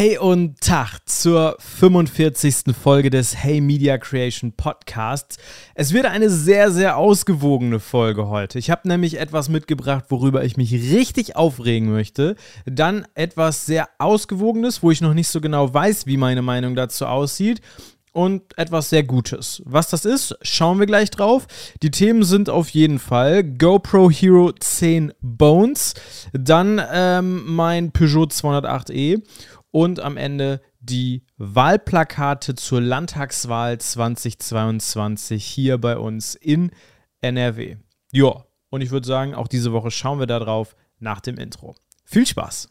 Hey 0.00 0.16
und 0.16 0.62
Tag 0.62 1.00
zur 1.04 1.58
45. 1.58 2.74
Folge 2.74 3.10
des 3.10 3.36
Hey 3.36 3.60
Media 3.60 3.98
Creation 3.98 4.50
Podcasts. 4.52 5.36
Es 5.74 5.92
wird 5.92 6.06
eine 6.06 6.30
sehr, 6.30 6.70
sehr 6.70 6.96
ausgewogene 6.96 7.80
Folge 7.80 8.28
heute. 8.28 8.58
Ich 8.58 8.70
habe 8.70 8.88
nämlich 8.88 9.20
etwas 9.20 9.50
mitgebracht, 9.50 10.06
worüber 10.08 10.42
ich 10.42 10.56
mich 10.56 10.72
richtig 10.72 11.36
aufregen 11.36 11.92
möchte. 11.92 12.36
Dann 12.64 13.06
etwas 13.14 13.66
sehr 13.66 13.90
Ausgewogenes, 13.98 14.82
wo 14.82 14.90
ich 14.90 15.02
noch 15.02 15.12
nicht 15.12 15.28
so 15.28 15.42
genau 15.42 15.74
weiß, 15.74 16.06
wie 16.06 16.16
meine 16.16 16.40
Meinung 16.40 16.74
dazu 16.74 17.04
aussieht 17.04 17.60
und 18.12 18.56
etwas 18.56 18.88
sehr 18.88 19.04
Gutes. 19.04 19.62
Was 19.66 19.90
das 19.90 20.06
ist, 20.06 20.34
schauen 20.40 20.78
wir 20.78 20.86
gleich 20.86 21.10
drauf. 21.10 21.46
Die 21.82 21.90
Themen 21.90 22.24
sind 22.24 22.48
auf 22.48 22.70
jeden 22.70 22.98
Fall 22.98 23.44
GoPro 23.44 24.10
Hero 24.10 24.52
10 24.52 25.12
Bones, 25.20 25.92
dann 26.32 26.80
ähm, 26.90 27.54
mein 27.54 27.92
Peugeot 27.92 28.28
208e 28.28 29.22
und 29.70 30.00
am 30.00 30.16
Ende 30.16 30.60
die 30.80 31.24
Wahlplakate 31.36 32.54
zur 32.54 32.80
Landtagswahl 32.80 33.78
2022 33.78 35.44
hier 35.44 35.78
bei 35.78 35.96
uns 35.96 36.34
in 36.34 36.70
NRW. 37.20 37.76
Ja, 38.12 38.44
und 38.70 38.80
ich 38.80 38.90
würde 38.90 39.06
sagen, 39.06 39.34
auch 39.34 39.48
diese 39.48 39.72
Woche 39.72 39.90
schauen 39.90 40.18
wir 40.18 40.26
da 40.26 40.38
drauf 40.38 40.74
nach 40.98 41.20
dem 41.20 41.36
Intro. 41.36 41.74
Viel 42.04 42.26
Spaß! 42.26 42.68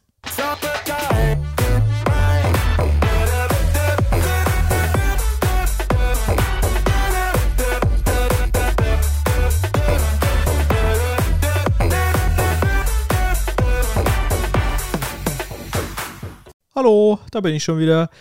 Hallo, 16.76 17.18
da 17.32 17.42
bin 17.42 17.56
ich 17.56 17.64
schon 17.64 17.80
wieder. 17.80 18.12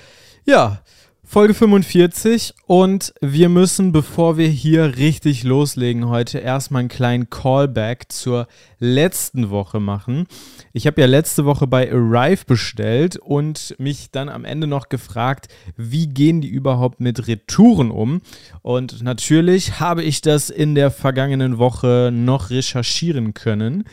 Ja, 0.46 0.80
Folge 1.22 1.52
45 1.52 2.54
und 2.66 3.12
wir 3.20 3.50
müssen, 3.50 3.92
bevor 3.92 4.38
wir 4.38 4.48
hier 4.48 4.96
richtig 4.96 5.44
loslegen 5.44 6.08
heute, 6.08 6.38
erstmal 6.38 6.80
einen 6.80 6.88
kleinen 6.88 7.28
Callback 7.28 8.10
zur 8.10 8.48
letzten 8.78 9.50
Woche 9.50 9.80
machen. 9.80 10.26
Ich 10.72 10.86
habe 10.86 10.98
ja 11.02 11.06
letzte 11.06 11.44
Woche 11.44 11.66
bei 11.66 11.92
Arrive 11.92 12.46
bestellt 12.46 13.18
und 13.18 13.74
mich 13.78 14.12
dann 14.12 14.30
am 14.30 14.46
Ende 14.46 14.66
noch 14.66 14.88
gefragt, 14.88 15.48
wie 15.76 16.06
gehen 16.06 16.40
die 16.40 16.48
überhaupt 16.48 17.00
mit 17.00 17.28
Retouren 17.28 17.90
um? 17.90 18.22
Und 18.62 19.02
natürlich 19.02 19.78
habe 19.78 20.02
ich 20.02 20.22
das 20.22 20.48
in 20.48 20.74
der 20.74 20.90
vergangenen 20.90 21.58
Woche 21.58 22.08
noch 22.10 22.48
recherchieren 22.48 23.34
können. 23.34 23.84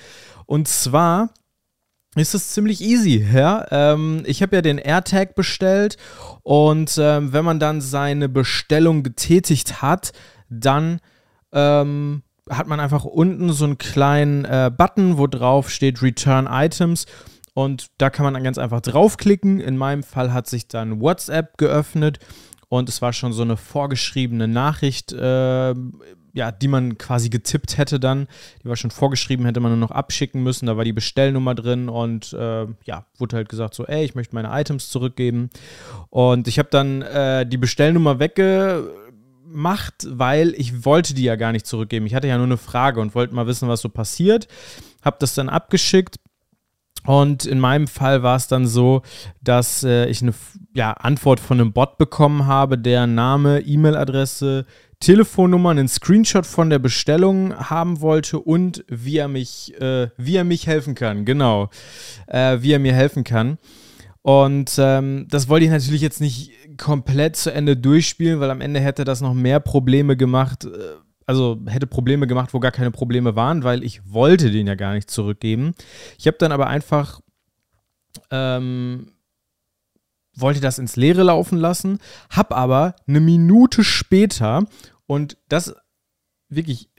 Und 0.46 0.70
zwar 0.70 1.32
ist 2.16 2.34
es 2.34 2.50
ziemlich 2.50 2.82
easy. 2.82 3.26
Ja? 3.34 3.66
Ähm, 3.72 4.24
ich 4.26 4.42
habe 4.42 4.56
ja 4.56 4.62
den 4.62 4.78
AirTag 4.78 5.36
bestellt 5.36 5.98
und 6.44 6.98
ähm, 7.00 7.34
wenn 7.34 7.46
man 7.46 7.60
dann 7.60 7.82
seine 7.82 8.30
Bestellung 8.30 9.04
getätigt 9.04 9.82
hat, 9.82 10.12
dann 10.50 11.00
ähm, 11.52 12.24
hat 12.50 12.68
man 12.68 12.80
einfach 12.80 13.06
unten 13.06 13.52
so 13.52 13.66
einen 13.66 13.78
kleinen 13.78 14.46
äh, 14.46 14.72
Button, 14.76 15.18
wo 15.18 15.28
drauf 15.28 15.70
steht 15.70 16.02
Return 16.02 16.48
Items. 16.50 17.06
Und 17.54 17.88
da 17.98 18.10
kann 18.10 18.26
man 18.26 18.34
dann 18.34 18.44
ganz 18.44 18.58
einfach 18.58 18.82
draufklicken. 18.82 19.62
In 19.62 19.78
meinem 19.78 20.04
Fall 20.04 20.34
hat 20.34 20.48
sich 20.48 20.68
dann 20.68 21.00
WhatsApp 21.00 21.58
geöffnet 21.58 22.20
und 22.68 22.90
es 22.90 23.02
war 23.02 23.14
schon 23.14 23.32
so 23.32 23.44
eine 23.44 23.58
vorgeschriebene 23.58 24.48
Nachricht 24.48 25.14
äh, 25.14 25.74
ja, 26.36 26.52
die 26.52 26.68
man 26.68 26.98
quasi 26.98 27.30
getippt 27.30 27.78
hätte 27.78 27.98
dann. 27.98 28.28
Die 28.62 28.68
war 28.68 28.76
schon 28.76 28.92
vorgeschrieben, 28.92 29.46
hätte 29.46 29.62
man 29.62 29.72
nur 29.72 29.80
noch 29.80 29.92
abschicken 29.92 30.44
müssen. 30.44 30.66
Da 30.66 30.76
war 30.76 30.84
die 30.84 30.92
Bestellnummer 30.92 31.56
drin 31.56 31.88
und 31.88 32.34
äh, 32.34 32.68
ja, 32.84 33.06
wurde 33.18 33.38
halt 33.38 33.50
gesagt 33.50 33.74
so, 33.74 33.86
ey, 33.86 34.04
ich 34.04 34.16
möchte 34.16 34.36
meine 34.36 34.50
Items 34.52 34.90
zurückgeben. 34.90 35.50
Und 36.10 36.50
ich 36.50 36.60
habe 36.60 36.68
dann 36.70 37.02
äh, 37.02 37.46
die 37.48 37.58
Bestellnummer 37.58 38.20
weggemacht, 38.20 40.08
weil 40.10 40.54
ich 40.58 40.84
wollte 40.84 41.14
die 41.14 41.24
ja 41.24 41.38
gar 41.38 41.54
nicht 41.54 41.66
zurückgeben. 41.66 42.06
Ich 42.06 42.14
hatte 42.14 42.28
ja 42.28 42.36
nur 42.36 42.48
eine 42.48 42.58
Frage 42.58 43.00
und 43.00 43.16
wollte 43.16 43.34
mal 43.34 43.48
wissen, 43.48 43.70
was 43.70 43.80
so 43.80 43.88
passiert. 43.88 44.50
Habe 45.04 45.16
das 45.22 45.36
dann 45.36 45.48
abgeschickt. 45.48 46.18
Und 47.06 47.46
in 47.46 47.60
meinem 47.60 47.88
Fall 47.88 48.24
war 48.24 48.36
es 48.36 48.48
dann 48.48 48.66
so, 48.68 49.04
dass 49.42 49.84
äh, 49.84 50.08
ich 50.08 50.22
eine 50.22 50.34
ja, 50.74 50.92
Antwort 50.92 51.40
von 51.40 51.60
einem 51.60 51.72
Bot 51.72 51.98
bekommen 51.98 52.48
habe, 52.48 52.78
der 52.78 53.08
Name, 53.08 53.62
E-Mail-Adresse, 53.62 54.66
Telefonnummer, 55.00 55.72
einen 55.72 55.88
Screenshot 55.88 56.46
von 56.46 56.70
der 56.70 56.80
Bestellung 56.80 57.56
haben 57.56 58.02
wollte 58.02 58.40
und 58.40 58.86
wie 58.88 59.18
er 59.18 59.28
mich, 59.28 59.80
äh, 59.82 60.10
wie 60.18 60.36
er 60.36 60.44
mich 60.44 60.68
helfen 60.68 60.96
kann, 60.96 61.26
genau, 61.26 61.70
äh, 62.28 62.58
wie 62.62 62.72
er 62.72 62.80
mir 62.80 62.94
helfen 62.94 63.24
kann. 63.24 63.58
Und 64.22 64.76
ähm, 64.80 65.28
das 65.30 65.50
wollte 65.50 65.66
ich 65.66 65.72
natürlich 65.72 66.02
jetzt 66.02 66.22
nicht 66.22 66.52
komplett 66.78 67.36
zu 67.36 67.54
Ende 67.54 67.78
durchspielen, 67.78 68.40
weil 68.40 68.50
am 68.50 68.62
Ende 68.62 68.80
hätte 68.80 69.04
das 69.04 69.22
noch 69.22 69.34
mehr 69.34 69.60
Probleme 69.60 70.18
gemacht, 70.18 70.66
äh, 70.66 70.70
also 71.28 71.62
hätte 71.68 71.88
Probleme 71.88 72.26
gemacht, 72.26 72.54
wo 72.54 72.60
gar 72.60 72.72
keine 72.72 72.92
Probleme 72.92 73.36
waren, 73.36 73.64
weil 73.64 73.84
ich 73.84 74.02
wollte 74.12 74.50
den 74.50 74.68
ja 74.68 74.76
gar 74.76 74.94
nicht 74.94 75.12
zurückgeben. 75.12 75.74
Ich 76.18 76.28
habe 76.28 76.38
dann 76.40 76.52
aber 76.52 76.68
einfach 76.68 77.22
ähm, 78.32 79.12
wollte 80.36 80.60
das 80.60 80.80
ins 80.80 80.96
Leere 80.96 81.24
laufen 81.24 81.58
lassen, 81.58 82.00
habe 82.30 82.56
aber 82.56 82.96
eine 83.08 83.20
Minute 83.20 83.84
später 83.84 84.66
und 85.08 85.38
das 85.50 85.74
wirklich 86.50 86.90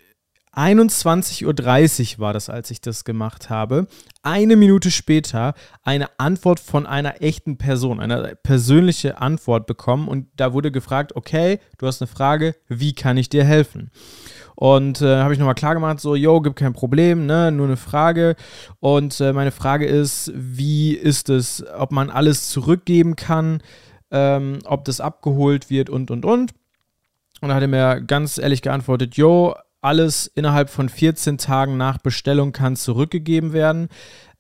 21.30 0.57 2.15
Uhr 2.15 2.19
war 2.19 2.33
das, 2.33 2.49
als 2.49 2.71
ich 2.71 2.81
das 2.81 3.05
gemacht 3.05 3.51
habe. 3.51 3.89
Eine 4.23 4.57
Minute 4.57 4.91
später 4.91 5.53
eine 5.83 6.19
Antwort 6.19 6.61
von 6.61 6.87
einer 6.87 7.23
echten 7.23 7.59
Person, 7.59 8.01
eine 8.01 8.37
persönliche 8.37 9.21
Antwort 9.21 9.67
bekommen. 9.67 10.09
Und 10.09 10.29
da 10.37 10.55
wurde 10.55 10.73
gefragt, 10.73 11.15
okay, 11.15 11.61
du 11.77 11.87
hast 11.87 12.01
eine 12.01 12.09
Frage, 12.09 12.57
wie 12.69 12.95
kann 12.95 13.19
ich 13.19 13.29
dir 13.29 13.45
helfen? 13.45 13.91
Und 14.57 15.03
äh, 15.03 15.19
habe 15.19 15.35
ich 15.35 15.39
nochmal 15.39 15.55
klar 15.55 15.75
gemacht, 15.75 16.01
so, 16.01 16.17
yo, 16.17 16.41
gibt 16.41 16.57
kein 16.57 16.73
Problem, 16.73 17.27
ne, 17.27 17.53
nur 17.53 17.67
eine 17.67 17.77
Frage. 17.77 18.37
Und 18.81 19.21
äh, 19.21 19.33
meine 19.33 19.53
Frage 19.53 19.87
ist, 19.87 20.33
wie 20.35 20.93
ist 20.95 21.29
es, 21.29 21.65
ob 21.79 21.93
man 21.93 22.11
alles 22.11 22.49
zurückgeben 22.49 23.17
kann, 23.17 23.63
ähm, 24.11 24.61
ob 24.65 24.87
das 24.87 25.01
abgeholt 25.01 25.69
wird 25.71 25.91
und, 25.91 26.11
und, 26.11 26.25
und. 26.25 26.53
Und 27.43 27.49
da 27.51 27.55
hat 27.55 27.63
er 27.63 27.69
mir 27.69 28.01
ganz 28.01 28.39
ehrlich 28.39 28.63
geantwortet, 28.63 29.17
yo, 29.17 29.55
alles 29.87 30.27
innerhalb 30.27 30.69
von 30.69 30.89
14 30.89 31.39
Tagen 31.39 31.77
nach 31.77 31.99
Bestellung 31.99 32.51
kann 32.51 32.75
zurückgegeben 32.75 33.53
werden. 33.53 33.89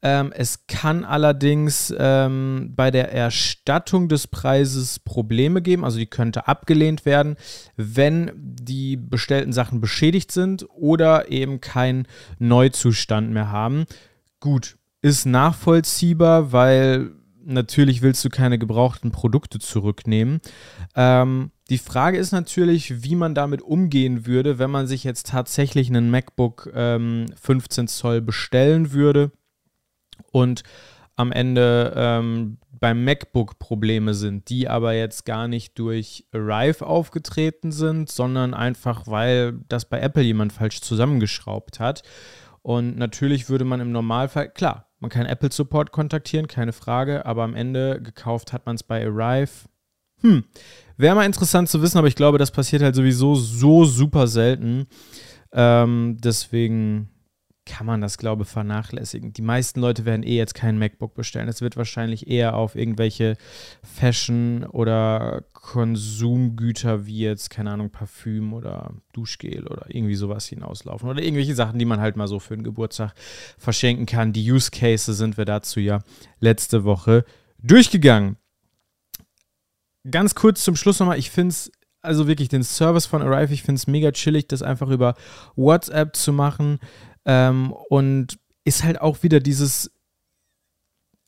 Ähm, 0.02 0.32
es 0.34 0.66
kann 0.66 1.04
allerdings 1.04 1.94
ähm, 1.96 2.72
bei 2.74 2.90
der 2.90 3.12
Erstattung 3.12 4.08
des 4.08 4.26
Preises 4.26 4.98
Probleme 4.98 5.62
geben, 5.62 5.84
also 5.84 5.98
die 5.98 6.06
könnte 6.06 6.48
abgelehnt 6.48 7.06
werden, 7.06 7.36
wenn 7.76 8.32
die 8.36 8.96
bestellten 8.96 9.52
Sachen 9.52 9.80
beschädigt 9.80 10.32
sind 10.32 10.66
oder 10.68 11.30
eben 11.30 11.60
keinen 11.60 12.08
Neuzustand 12.40 13.30
mehr 13.30 13.50
haben. 13.52 13.84
Gut, 14.40 14.76
ist 15.00 15.26
nachvollziehbar, 15.26 16.50
weil 16.50 17.12
natürlich 17.44 18.02
willst 18.02 18.24
du 18.24 18.30
keine 18.30 18.58
gebrauchten 18.58 19.12
Produkte 19.12 19.60
zurücknehmen. 19.60 20.40
Ähm, 20.96 21.52
die 21.68 21.78
Frage 21.78 22.18
ist 22.18 22.32
natürlich, 22.32 23.02
wie 23.02 23.16
man 23.16 23.34
damit 23.34 23.60
umgehen 23.62 24.26
würde, 24.26 24.58
wenn 24.58 24.70
man 24.70 24.86
sich 24.86 25.02
jetzt 25.04 25.26
tatsächlich 25.28 25.88
einen 25.88 26.10
MacBook 26.10 26.70
ähm, 26.74 27.26
15 27.40 27.88
Zoll 27.88 28.20
bestellen 28.20 28.92
würde 28.92 29.32
und 30.30 30.62
am 31.16 31.32
Ende 31.32 31.92
ähm, 31.96 32.58
beim 32.78 33.04
MacBook 33.04 33.58
Probleme 33.58 34.14
sind, 34.14 34.48
die 34.50 34.68
aber 34.68 34.92
jetzt 34.92 35.24
gar 35.24 35.48
nicht 35.48 35.78
durch 35.78 36.26
Arrive 36.32 36.86
aufgetreten 36.86 37.72
sind, 37.72 38.10
sondern 38.10 38.54
einfach, 38.54 39.06
weil 39.06 39.54
das 39.68 39.86
bei 39.86 39.98
Apple 40.00 40.22
jemand 40.22 40.52
falsch 40.52 40.82
zusammengeschraubt 40.82 41.80
hat. 41.80 42.02
Und 42.62 42.96
natürlich 42.96 43.48
würde 43.48 43.64
man 43.64 43.80
im 43.80 43.92
Normalfall, 43.92 44.50
klar, 44.50 44.90
man 44.98 45.10
kann 45.10 45.26
Apple 45.26 45.52
Support 45.52 45.92
kontaktieren, 45.92 46.48
keine 46.48 46.72
Frage, 46.72 47.24
aber 47.26 47.44
am 47.44 47.54
Ende 47.54 48.00
gekauft 48.02 48.52
hat 48.52 48.66
man 48.66 48.76
es 48.76 48.82
bei 48.82 49.04
Arrive. 49.06 49.68
Hm, 50.22 50.44
wäre 50.96 51.14
mal 51.14 51.26
interessant 51.26 51.68
zu 51.68 51.82
wissen, 51.82 51.98
aber 51.98 52.08
ich 52.08 52.16
glaube, 52.16 52.38
das 52.38 52.50
passiert 52.50 52.82
halt 52.82 52.94
sowieso 52.94 53.34
so 53.34 53.84
super 53.84 54.26
selten. 54.26 54.86
Ähm, 55.52 56.16
deswegen 56.20 57.08
kann 57.66 57.84
man 57.84 58.00
das, 58.00 58.16
glaube 58.16 58.44
ich, 58.44 58.48
vernachlässigen. 58.48 59.32
Die 59.32 59.42
meisten 59.42 59.80
Leute 59.80 60.04
werden 60.04 60.22
eh 60.22 60.36
jetzt 60.36 60.54
kein 60.54 60.78
MacBook 60.78 61.14
bestellen. 61.14 61.48
Es 61.48 61.60
wird 61.60 61.76
wahrscheinlich 61.76 62.28
eher 62.28 62.54
auf 62.54 62.76
irgendwelche 62.76 63.36
Fashion- 63.82 64.64
oder 64.64 65.42
Konsumgüter 65.52 67.06
wie 67.06 67.18
jetzt, 67.18 67.50
keine 67.50 67.72
Ahnung, 67.72 67.90
Parfüm 67.90 68.54
oder 68.54 68.92
Duschgel 69.12 69.66
oder 69.66 69.86
irgendwie 69.88 70.14
sowas 70.14 70.46
hinauslaufen. 70.46 71.08
Oder 71.08 71.22
irgendwelche 71.22 71.56
Sachen, 71.56 71.78
die 71.80 71.84
man 71.84 72.00
halt 72.00 72.16
mal 72.16 72.28
so 72.28 72.38
für 72.38 72.54
einen 72.54 72.62
Geburtstag 72.62 73.14
verschenken 73.58 74.06
kann. 74.06 74.32
Die 74.32 74.50
Use 74.50 74.70
Cases 74.70 75.18
sind 75.18 75.36
wir 75.36 75.44
dazu 75.44 75.80
ja 75.80 75.98
letzte 76.38 76.84
Woche 76.84 77.24
durchgegangen. 77.60 78.36
Ganz 80.10 80.34
kurz 80.34 80.62
zum 80.62 80.76
Schluss 80.76 80.98
nochmal, 81.00 81.18
ich 81.18 81.30
finde 81.30 81.50
es 81.50 81.72
also 82.02 82.28
wirklich 82.28 82.48
den 82.48 82.62
Service 82.62 83.06
von 83.06 83.22
Arrive, 83.22 83.52
ich 83.52 83.62
finde 83.62 83.78
es 83.78 83.86
mega 83.86 84.12
chillig, 84.12 84.46
das 84.46 84.62
einfach 84.62 84.88
über 84.90 85.14
WhatsApp 85.56 86.14
zu 86.14 86.32
machen. 86.32 86.78
Ähm, 87.24 87.72
und 87.88 88.38
ist 88.64 88.84
halt 88.84 89.00
auch 89.00 89.22
wieder 89.22 89.40
dieses, 89.40 89.90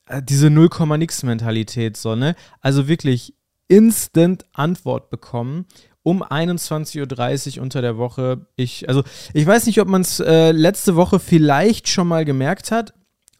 äh, 0.07 0.21
diese 0.23 0.49
0, 0.49 0.69
nix 0.97 1.23
Mentalität 1.23 1.97
so, 1.97 2.15
ne? 2.15 2.35
Also 2.61 2.87
wirklich 2.87 3.33
instant 3.67 4.45
Antwort 4.53 5.09
bekommen 5.09 5.65
um 6.03 6.23
21.30 6.23 7.57
Uhr 7.57 7.63
unter 7.63 7.81
der 7.81 7.97
Woche. 7.97 8.47
Ich, 8.55 8.87
also 8.87 9.03
ich 9.33 9.45
weiß 9.45 9.65
nicht, 9.65 9.79
ob 9.81 9.87
man 9.87 10.01
es 10.01 10.19
äh, 10.19 10.51
letzte 10.51 10.95
Woche 10.95 11.19
vielleicht 11.19 11.87
schon 11.87 12.07
mal 12.07 12.25
gemerkt 12.25 12.71
hat, 12.71 12.93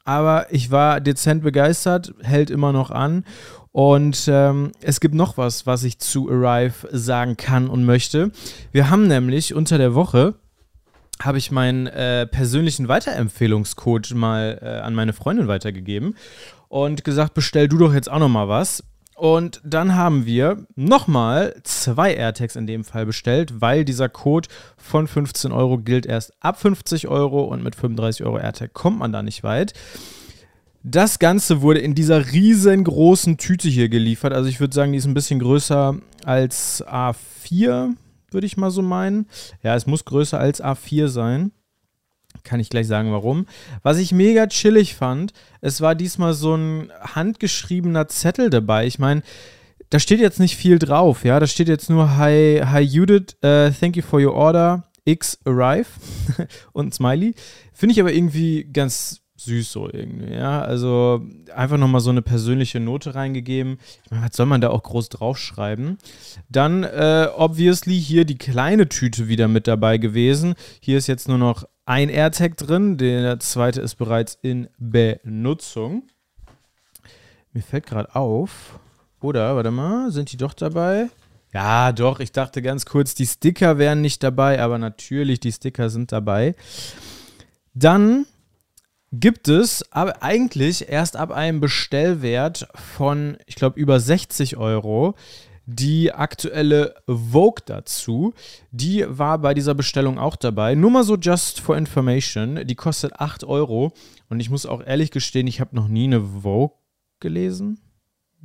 aber 0.04 0.54
ich 0.54 0.70
war 0.70 1.02
dezent 1.02 1.44
begeistert, 1.44 2.14
hält 2.22 2.50
immer 2.50 2.72
noch 2.72 2.92
an. 2.92 3.24
Und 3.80 4.28
ähm, 4.28 4.74
es 4.82 5.00
gibt 5.00 5.16
noch 5.16 5.38
was, 5.38 5.66
was 5.66 5.86
ich 5.86 6.00
zu 6.00 6.30
Arrive 6.30 6.90
sagen 6.92 7.38
kann 7.38 7.70
und 7.70 7.86
möchte. 7.86 8.34
Wir 8.74 8.90
haben 8.90 9.08
nämlich 9.08 9.54
unter 9.54 9.78
der 9.78 9.96
Woche 9.96 10.36
habe 11.22 11.38
ich 11.38 11.50
meinen 11.50 11.88
äh, 11.88 12.28
persönlichen 12.28 12.90
Weiterempfehlungscode 12.90 14.14
mal 14.16 14.60
äh, 14.62 14.66
an 14.82 14.96
meine 14.96 15.14
Freundin 15.14 15.48
weitergegeben 15.48 16.18
und 16.68 17.06
gesagt, 17.06 17.34
bestell 17.36 17.70
du 17.70 17.78
doch 17.78 17.94
jetzt 17.94 18.12
auch 18.12 18.20
noch 18.20 18.28
mal 18.28 18.50
was. 18.50 18.84
Und 19.16 19.62
dann 19.64 19.96
haben 19.96 20.26
wir 20.26 20.66
nochmal 20.76 21.56
zwei 21.64 22.14
AirTags 22.14 22.58
in 22.58 22.68
dem 22.68 22.84
Fall 22.84 23.06
bestellt, 23.06 23.62
weil 23.62 23.86
dieser 23.86 24.10
Code 24.10 24.50
von 24.76 25.08
15 25.08 25.54
Euro 25.54 25.78
gilt 25.78 26.06
erst 26.06 26.34
ab 26.42 26.60
50 26.60 27.08
Euro 27.08 27.46
und 27.46 27.64
mit 27.64 27.76
35 27.76 28.26
Euro 28.26 28.40
AirTag 28.40 28.74
kommt 28.74 29.00
man 29.00 29.14
da 29.14 29.24
nicht 29.24 29.44
weit. 29.44 29.72
Das 30.84 31.20
Ganze 31.20 31.62
wurde 31.62 31.80
in 31.80 31.94
dieser 31.94 32.32
riesengroßen 32.32 33.38
Tüte 33.38 33.68
hier 33.68 33.90
geliefert. 33.90 34.34
Also 34.34 34.48
ich 34.48 34.60
würde 34.60 34.74
sagen, 34.74 34.94
die 34.94 34.98
ist 34.98 35.06
ein 35.06 35.14
bisschen 35.14 35.40
größer 35.40 35.98
als 36.24 36.84
A4, 36.86 37.96
würde 38.32 38.48
ich 38.48 38.56
mal 38.56 38.72
so 38.72 38.82
meinen. 38.82 39.28
Ja, 39.62 39.76
es 39.76 39.88
muss 39.88 40.06
größer 40.06 40.40
als 40.40 40.64
A4 40.64 41.10
sein. 41.10 41.52
Kann 42.44 42.62
ich 42.62 42.70
gleich 42.70 42.88
sagen, 42.88 43.12
warum. 43.12 43.46
Was 43.84 43.98
ich 43.98 44.14
mega 44.14 44.48
chillig 44.48 44.96
fand, 44.96 45.34
es 45.60 45.82
war 45.82 45.96
diesmal 45.96 46.34
so 46.34 46.56
ein 46.56 46.92
handgeschriebener 47.02 48.08
Zettel 48.08 48.50
dabei. 48.50 48.88
Ich 48.88 49.00
meine, 49.00 49.24
da 49.90 50.00
steht 50.00 50.22
jetzt 50.22 50.40
nicht 50.40 50.56
viel 50.56 50.80
drauf, 50.80 51.26
ja. 51.26 51.40
Da 51.40 51.48
steht 51.48 51.68
jetzt 51.68 51.90
nur 51.90 52.16
Hi, 52.16 52.62
hi 52.64 52.82
Judith, 52.82 53.36
uh, 53.44 53.70
thank 53.78 53.98
you 53.98 54.04
for 54.04 54.22
your 54.22 54.34
order. 54.34 54.84
X 55.06 55.40
arrive 55.46 55.88
und 56.72 56.94
Smiley. 56.94 57.34
Finde 57.74 57.94
ich 57.94 58.00
aber 58.00 58.14
irgendwie 58.14 58.66
ganz 58.72 59.22
süß 59.40 59.72
so 59.72 59.90
irgendwie, 59.92 60.34
ja. 60.34 60.62
Also 60.62 61.22
einfach 61.56 61.78
nochmal 61.78 62.02
so 62.02 62.10
eine 62.10 62.22
persönliche 62.22 62.80
Note 62.80 63.16
reingegeben. 63.16 63.78
Ich 64.04 64.12
meine, 64.12 64.26
was 64.26 64.36
soll 64.36 64.46
man 64.46 64.62
da 64.62 64.70
auch 64.70 64.84
groß 64.84 65.10
draufschreiben? 65.10 65.98
Dann, 66.50 66.84
äh, 66.84 67.28
obviously, 67.36 68.00
hier 68.00 68.26
die 68.26 68.38
kleine 68.38 68.90
Tüte 68.90 69.28
wieder 69.28 69.48
mit 69.48 69.68
dabei 69.68 69.98
gewesen. 69.98 70.56
Hier 70.82 70.98
ist 70.98 71.08
jetzt 71.08 71.28
nur 71.28 71.38
noch 71.38 71.66
ein 71.86 72.10
AirTag 72.10 72.58
drin, 72.58 72.98
der 72.98 73.40
zweite 73.40 73.82
ist 73.82 73.96
bereits 73.96 74.38
in 74.42 74.68
Benutzung. 74.78 76.04
Mir 77.52 77.64
fällt 77.64 77.88
gerade 77.88 78.14
auf, 78.16 78.80
oder, 79.22 79.56
warte 79.56 79.72
mal, 79.72 80.12
sind 80.12 80.32
die 80.32 80.38
doch 80.38 80.54
dabei? 80.54 81.10
Ja, 81.52 81.92
doch, 81.92 82.20
ich 82.20 82.32
dachte 82.32 82.62
ganz 82.62 82.86
kurz, 82.86 83.16
die 83.16 83.26
Sticker 83.26 83.80
wären 83.80 84.02
nicht 84.02 84.22
dabei, 84.22 84.62
aber 84.62 84.78
natürlich, 84.78 85.40
die 85.40 85.52
Sticker 85.52 85.90
sind 85.90 86.12
dabei. 86.12 86.54
Dann 87.74 88.26
gibt 89.12 89.48
es 89.48 89.84
aber 89.92 90.22
eigentlich 90.22 90.90
erst 90.90 91.16
ab 91.16 91.32
einem 91.32 91.60
Bestellwert 91.60 92.68
von, 92.74 93.38
ich 93.48 93.56
glaube, 93.56 93.80
über 93.80 94.00
60 94.00 94.58
Euro 94.58 95.16
die 95.72 96.12
aktuelle 96.12 96.96
Vogue 97.06 97.62
dazu. 97.66 98.34
Die 98.72 99.06
war 99.08 99.38
bei 99.38 99.54
dieser 99.54 99.76
Bestellung 99.76 100.18
auch 100.18 100.36
dabei. 100.36 100.74
Nur 100.74 100.90
mal 100.90 101.04
so 101.04 101.16
just 101.16 101.60
for 101.60 101.78
information. 101.78 102.66
Die 102.66 102.76
kostet 102.76 103.20
8 103.20 103.44
Euro. 103.44 103.94
Und 104.30 104.40
ich 104.40 104.50
muss 104.50 104.66
auch 104.66 104.84
ehrlich 104.84 105.12
gestehen, 105.12 105.46
ich 105.46 105.62
habe 105.62 105.76
noch 105.76 105.88
nie 105.88 106.06
eine 106.06 106.22
Vogue 106.22 106.76
gelesen. 107.20 107.80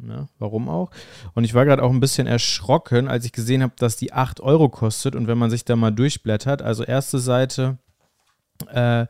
Ja, 0.07 0.29
warum 0.39 0.69
auch? 0.69 0.91
Und 1.35 1.45
ich 1.45 1.55
war 1.55 1.65
gerade 1.65 1.83
auch 1.83 1.93
ein 1.93 2.01
bisschen 2.01 2.27
erschrocken, 2.27 3.09
als 3.09 3.25
ich 3.25 3.33
gesehen 3.33 3.63
habe, 3.63 3.75
dass 3.79 3.97
die 3.97 4.13
8 4.13 4.41
Euro 4.41 4.69
kostet. 4.69 5.17
Und 5.17 5.27
wenn 5.27 5.39
man 5.39 5.51
sich 5.51 5.65
da 5.65 5.77
mal 5.77 5.93
durchblättert, 5.93 6.61
also 6.61 6.85
erste 6.85 7.19
Seite, 7.19 7.79
äh, 8.71 9.07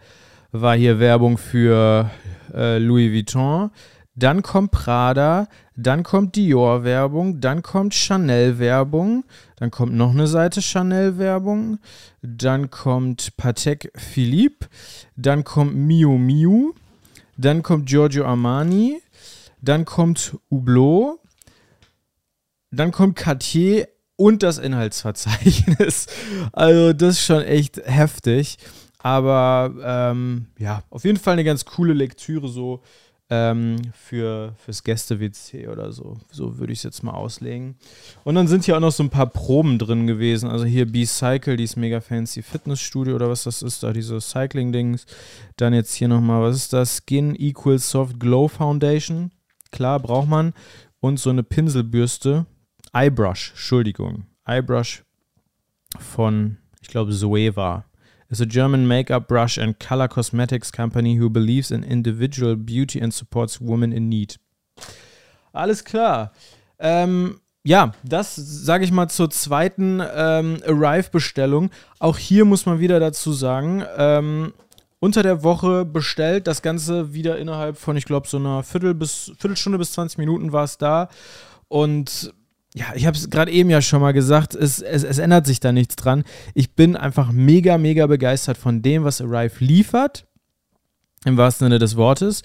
war 0.54 0.76
hier 0.76 1.00
Werbung 1.00 1.36
für 1.36 2.10
äh, 2.54 2.78
Louis 2.78 3.12
Vuitton. 3.12 3.70
Dann 4.14 4.42
kommt 4.42 4.70
Prada, 4.70 5.48
dann 5.74 6.04
kommt 6.04 6.36
Dior-Werbung, 6.36 7.40
dann 7.40 7.62
kommt 7.62 7.94
Chanel-Werbung, 7.94 9.24
dann 9.56 9.72
kommt 9.72 9.94
noch 9.94 10.10
eine 10.10 10.28
Seite 10.28 10.62
Chanel-Werbung, 10.62 11.80
dann 12.22 12.70
kommt 12.70 13.36
Patek 13.36 13.90
Philippe, 13.96 14.68
dann 15.16 15.42
kommt 15.42 15.74
Miu 15.74 16.16
Miu, 16.16 16.74
dann 17.36 17.64
kommt 17.64 17.86
Giorgio 17.86 18.24
Armani, 18.24 19.02
dann 19.60 19.84
kommt 19.84 20.36
Hublot, 20.52 21.18
dann 22.70 22.92
kommt 22.92 23.16
Cartier 23.16 23.88
und 24.14 24.44
das 24.44 24.58
Inhaltsverzeichnis. 24.58 26.06
Also 26.52 26.92
das 26.92 27.14
ist 27.14 27.24
schon 27.24 27.42
echt 27.42 27.82
heftig. 27.84 28.58
Aber 29.04 29.74
ähm, 29.84 30.46
ja, 30.58 30.82
auf 30.88 31.04
jeden 31.04 31.18
Fall 31.18 31.34
eine 31.34 31.44
ganz 31.44 31.66
coole 31.66 31.92
Lektüre 31.92 32.48
so 32.48 32.80
ähm, 33.28 33.76
für, 33.92 34.54
fürs 34.56 34.82
Gäste-WC 34.82 35.68
oder 35.68 35.92
so. 35.92 36.16
So 36.30 36.56
würde 36.58 36.72
ich 36.72 36.78
es 36.78 36.84
jetzt 36.84 37.02
mal 37.02 37.12
auslegen. 37.12 37.76
Und 38.24 38.34
dann 38.34 38.48
sind 38.48 38.64
hier 38.64 38.78
auch 38.78 38.80
noch 38.80 38.92
so 38.92 39.02
ein 39.02 39.10
paar 39.10 39.26
Proben 39.26 39.78
drin 39.78 40.06
gewesen. 40.06 40.48
Also 40.48 40.64
hier 40.64 40.90
B-Cycle, 40.90 41.58
dieses 41.58 41.76
mega 41.76 42.00
fancy 42.00 42.40
Fitnessstudio 42.40 43.14
oder 43.14 43.28
was 43.28 43.44
das 43.44 43.60
ist, 43.60 43.82
da 43.82 43.92
diese 43.92 44.22
Cycling-Dings. 44.22 45.04
Dann 45.56 45.74
jetzt 45.74 45.92
hier 45.92 46.08
nochmal, 46.08 46.40
was 46.40 46.56
ist 46.56 46.72
das? 46.72 47.02
Skin 47.04 47.34
Equals 47.38 47.90
Soft 47.90 48.18
Glow 48.18 48.48
Foundation. 48.48 49.32
Klar, 49.70 50.00
braucht 50.00 50.28
man. 50.28 50.54
Und 51.00 51.20
so 51.20 51.28
eine 51.28 51.42
Pinselbürste. 51.42 52.46
Eyebrush, 52.94 53.50
Entschuldigung. 53.50 54.24
Eyebrush 54.46 55.04
von, 55.98 56.56
ich 56.80 56.88
glaube, 56.88 57.12
Zoeva 57.12 57.84
is 58.30 58.40
a 58.40 58.46
German 58.46 58.86
makeup 58.86 59.28
brush 59.28 59.58
and 59.58 59.78
color 59.78 60.08
cosmetics 60.08 60.70
company 60.70 61.18
who 61.18 61.28
believes 61.28 61.70
in 61.70 61.82
individual 61.82 62.56
beauty 62.56 63.00
and 63.00 63.12
supports 63.12 63.60
women 63.60 63.92
in 63.92 64.08
need. 64.08 64.38
Alles 65.52 65.84
klar. 65.84 66.32
Ähm, 66.78 67.40
ja, 67.62 67.92
das 68.02 68.34
sage 68.36 68.84
ich 68.84 68.92
mal 68.92 69.08
zur 69.08 69.30
zweiten 69.30 70.02
ähm, 70.14 70.58
Arrive-Bestellung. 70.66 71.70
Auch 71.98 72.18
hier 72.18 72.44
muss 72.44 72.66
man 72.66 72.78
wieder 72.78 73.00
dazu 73.00 73.32
sagen, 73.32 73.84
ähm, 73.96 74.52
unter 75.00 75.22
der 75.22 75.42
Woche 75.42 75.84
bestellt, 75.84 76.46
das 76.46 76.62
Ganze 76.62 77.14
wieder 77.14 77.38
innerhalb 77.38 77.78
von, 77.78 77.96
ich 77.96 78.04
glaube, 78.04 78.26
so 78.26 78.36
einer 78.36 78.62
Viertel 78.62 78.94
bis, 78.94 79.32
Viertelstunde 79.38 79.78
bis 79.78 79.92
20 79.92 80.18
Minuten 80.18 80.52
war 80.52 80.64
es 80.64 80.78
da. 80.78 81.08
Und 81.68 82.34
ja, 82.76 82.86
ich 82.96 83.06
habe 83.06 83.16
es 83.16 83.30
gerade 83.30 83.52
eben 83.52 83.70
ja 83.70 83.80
schon 83.80 84.00
mal 84.00 84.12
gesagt, 84.12 84.56
es, 84.56 84.82
es, 84.82 85.04
es, 85.04 85.18
ändert 85.18 85.46
sich 85.46 85.60
da 85.60 85.70
nichts 85.70 85.94
dran. 85.94 86.24
Ich 86.54 86.74
bin 86.74 86.96
einfach 86.96 87.30
mega, 87.30 87.78
mega 87.78 88.08
begeistert 88.08 88.58
von 88.58 88.82
dem, 88.82 89.04
was 89.04 89.20
Arrive 89.20 89.64
liefert, 89.64 90.26
im 91.24 91.36
wahrsten 91.36 91.66
Sinne 91.66 91.78
des 91.78 91.96
Wortes, 91.96 92.42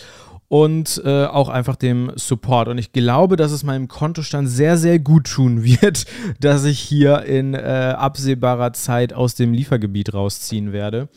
und 0.48 1.02
äh, 1.04 1.26
auch 1.26 1.50
einfach 1.50 1.76
dem 1.76 2.12
Support. 2.16 2.68
Und 2.68 2.78
ich 2.78 2.92
glaube, 2.92 3.38
dass 3.38 3.52
es 3.52 3.64
meinem 3.64 3.88
Kontostand 3.88 4.50
sehr, 4.50 4.78
sehr 4.78 5.00
gut 5.00 5.32
tun 5.32 5.64
wird, 5.82 6.06
dass 6.40 6.64
ich 6.64 6.80
hier 6.80 7.24
in 7.24 7.56
äh, 7.56 7.96
absehbarer 7.98 8.74
Zeit 8.74 9.14
aus 9.14 9.34
dem 9.34 9.52
Liefergebiet 9.52 10.14
rausziehen 10.14 10.72
werde, 10.72 11.10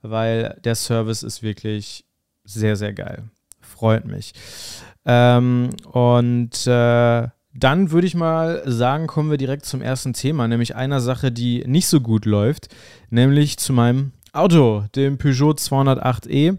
weil 0.00 0.60
der 0.62 0.76
Service 0.76 1.24
ist 1.24 1.42
wirklich 1.42 2.04
sehr, 2.44 2.76
sehr 2.76 2.92
geil. 2.92 3.24
Freut 3.60 4.04
mich. 4.04 4.32
Ähm, 5.04 5.70
und 5.90 6.66
äh, 6.68 7.28
dann 7.52 7.90
würde 7.90 8.06
ich 8.06 8.14
mal 8.14 8.62
sagen, 8.64 9.06
kommen 9.06 9.30
wir 9.30 9.38
direkt 9.38 9.64
zum 9.64 9.82
ersten 9.82 10.12
Thema, 10.12 10.46
nämlich 10.46 10.76
einer 10.76 11.00
Sache, 11.00 11.32
die 11.32 11.64
nicht 11.66 11.88
so 11.88 12.00
gut 12.00 12.24
läuft, 12.24 12.68
nämlich 13.10 13.58
zu 13.58 13.72
meinem 13.72 14.12
Auto, 14.32 14.84
dem 14.94 15.18
Peugeot 15.18 15.54
208e. 15.54 16.58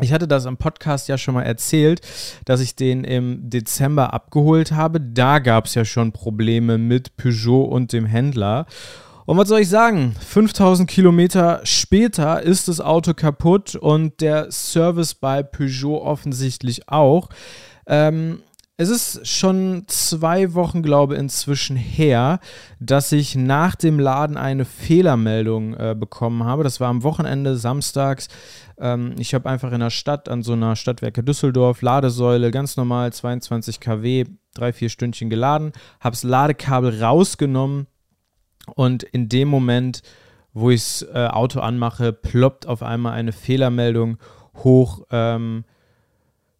Ich 0.00 0.12
hatte 0.12 0.28
das 0.28 0.46
im 0.46 0.56
Podcast 0.56 1.08
ja 1.08 1.18
schon 1.18 1.34
mal 1.34 1.42
erzählt, 1.42 2.00
dass 2.44 2.60
ich 2.60 2.76
den 2.76 3.04
im 3.04 3.50
Dezember 3.50 4.12
abgeholt 4.12 4.72
habe. 4.72 5.00
Da 5.00 5.38
gab 5.38 5.66
es 5.66 5.74
ja 5.74 5.84
schon 5.84 6.12
Probleme 6.12 6.78
mit 6.78 7.16
Peugeot 7.16 7.64
und 7.64 7.92
dem 7.92 8.06
Händler. 8.06 8.66
Und 9.24 9.36
was 9.36 9.48
soll 9.48 9.60
ich 9.60 9.68
sagen? 9.68 10.14
5000 10.18 10.88
Kilometer 10.88 11.60
später 11.64 12.42
ist 12.42 12.68
das 12.68 12.80
Auto 12.80 13.14
kaputt 13.14 13.76
und 13.76 14.20
der 14.20 14.50
Service 14.50 15.14
bei 15.14 15.42
Peugeot 15.42 16.02
offensichtlich 16.02 16.88
auch. 16.88 17.28
Ähm, 17.86 18.42
es 18.82 18.90
ist 18.90 19.28
schon 19.28 19.84
zwei 19.86 20.54
Wochen, 20.54 20.82
glaube 20.82 21.14
ich, 21.14 21.20
inzwischen 21.20 21.76
her, 21.76 22.40
dass 22.80 23.12
ich 23.12 23.36
nach 23.36 23.76
dem 23.76 24.00
Laden 24.00 24.36
eine 24.36 24.64
Fehlermeldung 24.64 25.74
äh, 25.74 25.94
bekommen 25.98 26.44
habe. 26.44 26.64
Das 26.64 26.80
war 26.80 26.88
am 26.88 27.02
Wochenende, 27.04 27.56
samstags. 27.56 28.28
Ähm, 28.78 29.14
ich 29.18 29.34
habe 29.34 29.48
einfach 29.48 29.72
in 29.72 29.80
der 29.80 29.90
Stadt 29.90 30.28
an 30.28 30.42
so 30.42 30.54
einer 30.54 30.74
Stadtwerke 30.74 31.22
Düsseldorf 31.22 31.80
Ladesäule, 31.82 32.50
ganz 32.50 32.76
normal 32.76 33.12
22 33.12 33.78
kW, 33.78 34.24
drei, 34.54 34.72
vier 34.72 34.88
Stündchen 34.88 35.30
geladen, 35.30 35.72
habe 36.00 36.14
das 36.14 36.24
Ladekabel 36.24 37.00
rausgenommen 37.02 37.86
und 38.74 39.04
in 39.04 39.28
dem 39.28 39.48
Moment, 39.48 40.02
wo 40.52 40.70
ich 40.70 40.82
das 40.82 41.06
äh, 41.14 41.28
Auto 41.28 41.60
anmache, 41.60 42.12
ploppt 42.12 42.66
auf 42.66 42.82
einmal 42.82 43.12
eine 43.12 43.32
Fehlermeldung 43.32 44.18
hoch. 44.56 45.02
Ähm, 45.10 45.64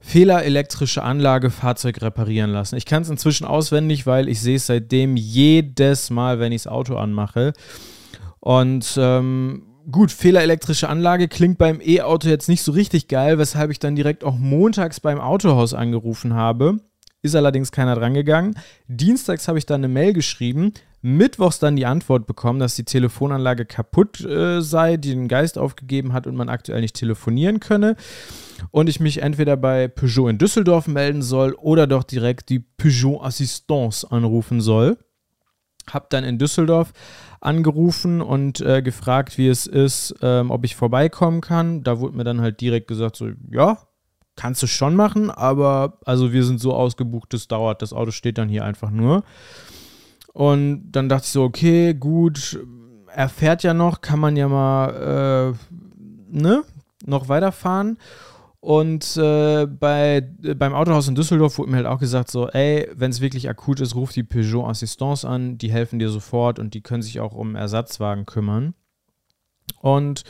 Fehler 0.05 0.45
elektrische 0.45 1.03
Anlage, 1.03 1.51
Fahrzeug 1.51 2.03
reparieren 2.03 2.51
lassen. 2.51 2.77
Ich 2.77 2.87
kann 2.87 3.03
es 3.03 3.09
inzwischen 3.09 3.47
auswendig, 3.47 4.05
weil 4.05 4.29
ich 4.29 4.41
sehe 4.41 4.57
es 4.57 4.67
seitdem 4.67 5.17
jedes 5.17 6.11
Mal, 6.11 6.41
wenn 6.41 6.53
ich 6.53 6.65
das 6.65 6.73
Auto 6.73 6.97
anmache. 6.97 7.53
Und 8.41 8.99
ähm, 8.99 9.63
gut, 9.91 10.11
Fehler 10.11 10.43
elektrische 10.43 10.89
Anlage 10.89 11.29
klingt 11.29 11.57
beim 11.57 11.81
E-Auto 11.81 12.29
jetzt 12.29 12.49
nicht 12.49 12.63
so 12.63 12.73
richtig 12.73 13.07
geil, 13.07 13.39
weshalb 13.39 13.71
ich 13.71 13.79
dann 13.79 13.95
direkt 13.95 14.25
auch 14.25 14.37
montags 14.37 14.99
beim 14.99 15.21
Autohaus 15.21 15.73
angerufen 15.73 16.35
habe. 16.35 16.81
Ist 17.23 17.37
allerdings 17.37 17.71
keiner 17.71 17.95
drangegangen. 17.95 18.57
Dienstags 18.89 19.47
habe 19.47 19.59
ich 19.59 19.67
dann 19.67 19.81
eine 19.81 19.89
Mail 19.89 20.13
geschrieben, 20.13 20.73
mittwochs 21.03 21.61
dann 21.61 21.77
die 21.77 21.87
Antwort 21.87 22.27
bekommen, 22.27 22.59
dass 22.59 22.75
die 22.75 22.85
Telefonanlage 22.85 23.65
kaputt 23.65 24.21
äh, 24.21 24.61
sei, 24.61 24.97
die 24.97 25.11
den 25.11 25.29
Geist 25.29 25.57
aufgegeben 25.57 26.13
hat 26.13 26.27
und 26.27 26.35
man 26.35 26.49
aktuell 26.49 26.81
nicht 26.81 26.97
telefonieren 26.97 27.61
könne. 27.61 27.95
Und 28.71 28.89
ich 28.89 29.01
mich 29.01 29.23
entweder 29.23 29.57
bei 29.57 29.89
Peugeot 29.89 30.29
in 30.29 30.39
Düsseldorf 30.39 30.87
melden 30.87 31.23
soll 31.23 31.55
oder 31.55 31.87
doch 31.87 32.05
direkt 32.05 32.49
die 32.49 32.61
Peugeot 32.61 33.23
Assistance 33.23 34.11
anrufen 34.11 34.61
soll. 34.61 34.99
Hab 35.91 36.11
dann 36.11 36.25
in 36.25 36.39
Düsseldorf 36.39 36.93
angerufen 37.41 38.21
und 38.21 38.61
äh, 38.61 38.83
gefragt, 38.83 39.37
wie 39.37 39.49
es 39.49 39.67
ist, 39.67 40.15
ähm, 40.23 40.51
ob 40.51 40.65
ich 40.65 40.77
vorbeikommen 40.77 41.41
kann. 41.41 41.83
Da 41.83 41.99
wurde 41.99 42.17
mir 42.17 42.25
dann 42.25 42.41
halt 42.41 42.61
direkt 42.61 42.87
gesagt, 42.87 43.17
so, 43.17 43.31
ja, 43.51 43.79
kannst 44.37 44.63
du 44.63 44.67
schon 44.67 44.95
machen, 44.95 45.31
aber 45.31 45.99
also 46.05 46.33
wir 46.33 46.45
sind 46.45 46.61
so 46.61 46.73
ausgebucht, 46.75 47.35
das 47.35 47.49
dauert, 47.49 47.83
das 47.83 47.93
Auto 47.93 48.13
steht 48.13 48.39
dann 48.39 48.49
hier 48.49 48.65
einfach 48.65 48.91
nur. 48.91 49.25
Und 50.33 50.93
dann 50.93 51.09
dachte 51.09 51.25
ich 51.25 51.33
so, 51.33 51.43
okay, 51.43 51.95
gut, 51.95 52.59
er 53.15 53.29
fährt 53.29 53.63
ja 53.63 53.75
noch, 53.75 54.01
kann 54.01 54.19
man 54.19 54.37
ja 54.37 54.49
mal, 54.49 55.55
äh, 55.55 55.77
ne, 56.31 56.63
noch 57.05 57.29
weiterfahren. 57.29 57.99
Und 58.65 59.17
äh, 59.17 59.67
bei, 59.67 60.21
beim 60.21 60.73
Autohaus 60.73 61.09
in 61.09 61.17
Düsseldorf 61.17 61.59
wurde 61.59 61.73
mir 61.73 61.79
halt 61.79 61.87
auch 61.89 61.99
gesagt, 61.99 62.31
so, 62.31 62.49
ey, 62.49 62.89
wenn 62.95 63.11
es 63.11 63.21
wirklich 63.21 63.51
akut 63.51 63.81
ist, 63.81 63.97
ruf 63.97 64.13
die 64.13 64.23
Peugeot 64.23 64.69
Assistance 64.69 65.29
an, 65.29 65.59
die 65.59 65.73
helfen 65.73 65.99
dir 65.99 66.11
sofort 66.11 66.61
und 66.61 66.73
die 66.73 66.81
können 66.81 67.03
sich 67.03 67.19
auch 67.19 67.35
um 67.35 67.57
Ersatzwagen 67.57 68.25
kümmern. 68.25 68.75
Und 69.81 70.23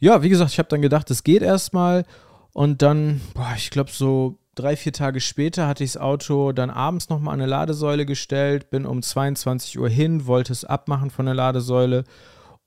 ja, 0.00 0.20
wie 0.24 0.30
gesagt, 0.30 0.50
ich 0.50 0.58
habe 0.58 0.68
dann 0.68 0.82
gedacht, 0.82 1.12
es 1.12 1.22
geht 1.22 1.42
erstmal. 1.42 2.04
Und 2.52 2.82
dann, 2.82 3.20
boah, 3.34 3.52
ich 3.56 3.70
glaube, 3.70 3.92
so 3.92 4.40
drei, 4.56 4.74
vier 4.74 4.92
Tage 4.92 5.20
später 5.20 5.68
hatte 5.68 5.84
ich 5.84 5.92
das 5.92 6.02
Auto 6.02 6.50
dann 6.50 6.70
abends 6.70 7.08
nochmal 7.08 7.34
an 7.34 7.40
eine 7.40 7.48
Ladesäule 7.48 8.04
gestellt, 8.04 8.70
bin 8.70 8.84
um 8.84 9.00
22 9.00 9.78
Uhr 9.78 9.88
hin, 9.88 10.26
wollte 10.26 10.52
es 10.52 10.64
abmachen 10.64 11.10
von 11.10 11.26
der 11.26 11.36
Ladesäule 11.36 12.02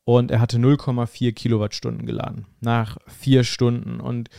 und 0.05 0.31
er 0.31 0.39
hatte 0.39 0.59
0,4 0.59 1.33
Kilowattstunden 1.33 2.05
geladen. 2.05 2.45
Nach 2.61 2.99
vier 3.07 3.43
Stunden. 3.43 3.99
Und 3.99 4.29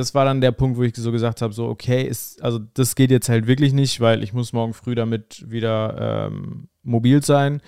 das 0.00 0.14
war 0.14 0.24
dann 0.24 0.40
der 0.40 0.52
Punkt, 0.52 0.78
wo 0.78 0.82
ich 0.82 0.96
so 0.96 1.12
gesagt 1.12 1.42
habe: 1.42 1.52
so, 1.52 1.66
okay, 1.66 2.02
ist, 2.02 2.42
also 2.42 2.58
das 2.58 2.94
geht 2.94 3.10
jetzt 3.10 3.28
halt 3.28 3.46
wirklich 3.46 3.72
nicht, 3.72 4.00
weil 4.00 4.22
ich 4.22 4.32
muss 4.32 4.52
morgen 4.52 4.74
früh 4.74 4.94
damit 4.94 5.44
wieder 5.48 6.28
ähm, 6.28 6.68
mobil 6.82 7.22
sein. 7.22 7.60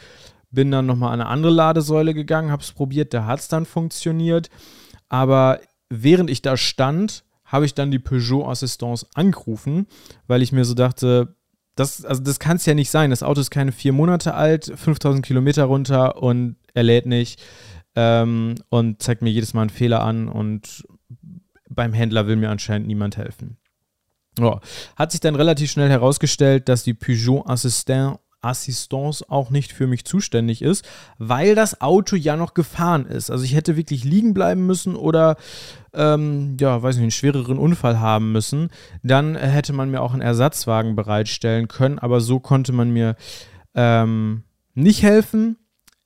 Bin 0.50 0.70
dann 0.70 0.86
nochmal 0.86 1.12
an 1.12 1.20
eine 1.20 1.30
andere 1.30 1.52
Ladesäule 1.52 2.14
gegangen, 2.14 2.50
habe 2.50 2.62
es 2.62 2.72
probiert, 2.72 3.14
da 3.14 3.26
hat 3.26 3.40
es 3.40 3.48
dann 3.48 3.66
funktioniert. 3.66 4.50
Aber 5.08 5.60
während 5.88 6.30
ich 6.30 6.42
da 6.42 6.56
stand, 6.56 7.24
habe 7.44 7.66
ich 7.66 7.74
dann 7.74 7.90
die 7.90 7.98
Peugeot 7.98 8.48
Assistance 8.48 9.06
angerufen, 9.14 9.86
weil 10.26 10.42
ich 10.42 10.52
mir 10.52 10.64
so 10.64 10.74
dachte, 10.74 11.36
das, 11.76 12.04
also 12.04 12.22
das 12.22 12.38
kann 12.38 12.56
es 12.56 12.66
ja 12.66 12.74
nicht 12.74 12.90
sein. 12.90 13.10
Das 13.10 13.22
Auto 13.22 13.40
ist 13.40 13.50
keine 13.50 13.72
vier 13.72 13.92
Monate 13.92 14.34
alt, 14.34 14.72
5000 14.74 15.24
Kilometer 15.24 15.64
runter 15.64 16.22
und 16.22 16.56
er 16.74 16.82
lädt 16.82 17.06
nicht 17.06 17.42
ähm, 17.94 18.54
und 18.68 19.02
zeigt 19.02 19.22
mir 19.22 19.30
jedes 19.30 19.54
Mal 19.54 19.62
einen 19.62 19.70
Fehler 19.70 20.02
an 20.02 20.28
und 20.28 20.84
beim 21.74 21.92
Händler 21.92 22.26
will 22.26 22.36
mir 22.36 22.50
anscheinend 22.50 22.86
niemand 22.86 23.16
helfen. 23.16 23.58
Oh. 24.40 24.58
Hat 24.96 25.12
sich 25.12 25.20
dann 25.20 25.34
relativ 25.34 25.70
schnell 25.70 25.90
herausgestellt, 25.90 26.68
dass 26.68 26.84
die 26.84 26.94
Peugeot 26.94 27.44
Assistant 27.46 28.18
Assistance 28.42 29.24
auch 29.28 29.50
nicht 29.50 29.72
für 29.72 29.86
mich 29.86 30.04
zuständig 30.04 30.62
ist, 30.62 30.84
weil 31.18 31.54
das 31.54 31.80
Auto 31.80 32.16
ja 32.16 32.36
noch 32.36 32.54
gefahren 32.54 33.06
ist. 33.06 33.30
Also 33.30 33.44
ich 33.44 33.54
hätte 33.54 33.76
wirklich 33.76 34.04
liegen 34.04 34.34
bleiben 34.34 34.66
müssen 34.66 34.96
oder 34.96 35.36
ähm, 35.94 36.56
ja, 36.60 36.82
weiß 36.82 36.96
nicht, 36.96 37.02
einen 37.02 37.10
schwereren 37.12 37.58
Unfall 37.58 38.00
haben 38.00 38.32
müssen. 38.32 38.70
Dann 39.02 39.36
hätte 39.36 39.72
man 39.72 39.90
mir 39.90 40.02
auch 40.02 40.12
einen 40.12 40.22
Ersatzwagen 40.22 40.96
bereitstellen 40.96 41.68
können, 41.68 42.00
aber 42.00 42.20
so 42.20 42.40
konnte 42.40 42.72
man 42.72 42.90
mir 42.90 43.14
ähm, 43.74 44.42
nicht 44.74 45.02
helfen. 45.02 45.56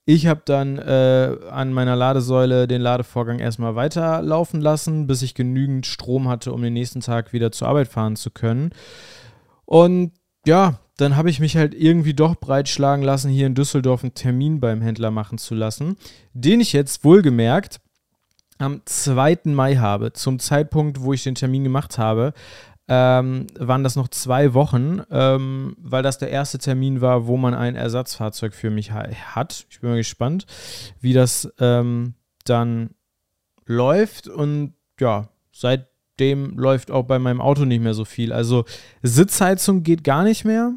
Ich 0.08 0.28
habe 0.28 0.42
dann 0.44 0.78
äh, 0.78 1.36
an 1.50 1.72
meiner 1.72 1.96
Ladesäule 1.96 2.68
den 2.68 2.80
Ladevorgang 2.80 3.40
erstmal 3.40 3.75
weiterlaufen 3.75 4.60
lassen, 4.60 5.08
bis 5.08 5.22
ich 5.22 5.34
genügend 5.34 5.84
Strom 5.84 6.28
hatte, 6.28 6.52
um 6.52 6.62
den 6.62 6.75
nächsten 6.75 7.00
Tag 7.00 7.32
wieder 7.32 7.50
zur 7.50 7.66
Arbeit 7.66 7.88
fahren 7.88 8.14
zu 8.14 8.30
können. 8.30 8.70
Und 9.64 10.12
ja, 10.46 10.78
dann 10.96 11.16
habe 11.16 11.28
ich 11.28 11.40
mich 11.40 11.56
halt 11.56 11.75
irgendwie 11.75 12.14
doch 12.14 12.36
breitschlagen 12.36 13.04
lassen, 13.04 13.32
hier 13.32 13.48
in 13.48 13.56
Düsseldorf 13.56 14.04
einen 14.04 14.14
Termin 14.14 14.60
beim 14.60 14.80
Händler 14.80 15.10
machen 15.10 15.38
zu 15.38 15.56
lassen, 15.56 15.96
den 16.32 16.60
ich 16.60 16.72
jetzt 16.72 17.04
wohlgemerkt 17.04 17.80
am 18.58 18.82
2. 18.84 19.40
Mai 19.46 19.75
habe. 19.75 20.12
Zum 20.12 20.38
Zeitpunkt, 20.38 21.00
wo 21.02 21.14
ich 21.14 21.25
den 21.25 21.34
Termin 21.34 21.64
gemacht 21.64 21.98
habe, 21.98 22.32
ähm, 22.88 23.46
waren 23.58 23.82
das 23.82 23.96
noch 23.96 24.08
zwei 24.08 24.54
Wochen, 24.54 25.02
ähm, 25.10 25.76
weil 25.80 26.02
das 26.02 26.18
der 26.18 26.30
erste 26.30 26.58
Termin 26.58 27.00
war, 27.00 27.26
wo 27.26 27.36
man 27.36 27.54
ein 27.54 27.74
Ersatzfahrzeug 27.74 28.54
für 28.54 28.70
mich 28.70 28.92
ha 28.92 29.08
hat. 29.34 29.66
Ich 29.70 29.80
bin 29.80 29.90
mal 29.90 29.96
gespannt, 29.96 30.46
wie 31.00 31.12
das 31.12 31.52
ähm, 31.58 32.14
dann 32.44 32.90
läuft. 33.64 34.28
Und 34.28 34.74
ja, 35.00 35.28
seit 35.52 35.88
dem 36.20 36.58
läuft 36.58 36.90
auch 36.90 37.04
bei 37.04 37.18
meinem 37.18 37.40
Auto 37.40 37.64
nicht 37.64 37.82
mehr 37.82 37.94
so 37.94 38.04
viel. 38.04 38.32
Also 38.32 38.64
Sitzheizung 39.02 39.82
geht 39.82 40.04
gar 40.04 40.22
nicht 40.22 40.44
mehr. 40.44 40.74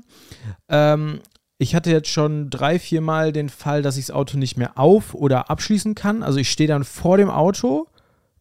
Ähm, 0.67 1.19
ich 1.57 1.75
hatte 1.75 1.91
jetzt 1.91 2.09
schon 2.09 2.49
drei, 2.49 2.79
vier 2.79 3.01
Mal 3.01 3.31
den 3.31 3.49
Fall, 3.49 3.81
dass 3.81 3.97
ich 3.97 4.07
das 4.07 4.15
Auto 4.15 4.37
nicht 4.37 4.57
mehr 4.57 4.77
auf- 4.77 5.13
oder 5.13 5.49
abschließen 5.49 5.93
kann. 5.93 6.23
Also 6.23 6.39
ich 6.39 6.49
stehe 6.49 6.67
dann 6.67 6.83
vor 6.83 7.17
dem 7.17 7.29
Auto, 7.29 7.87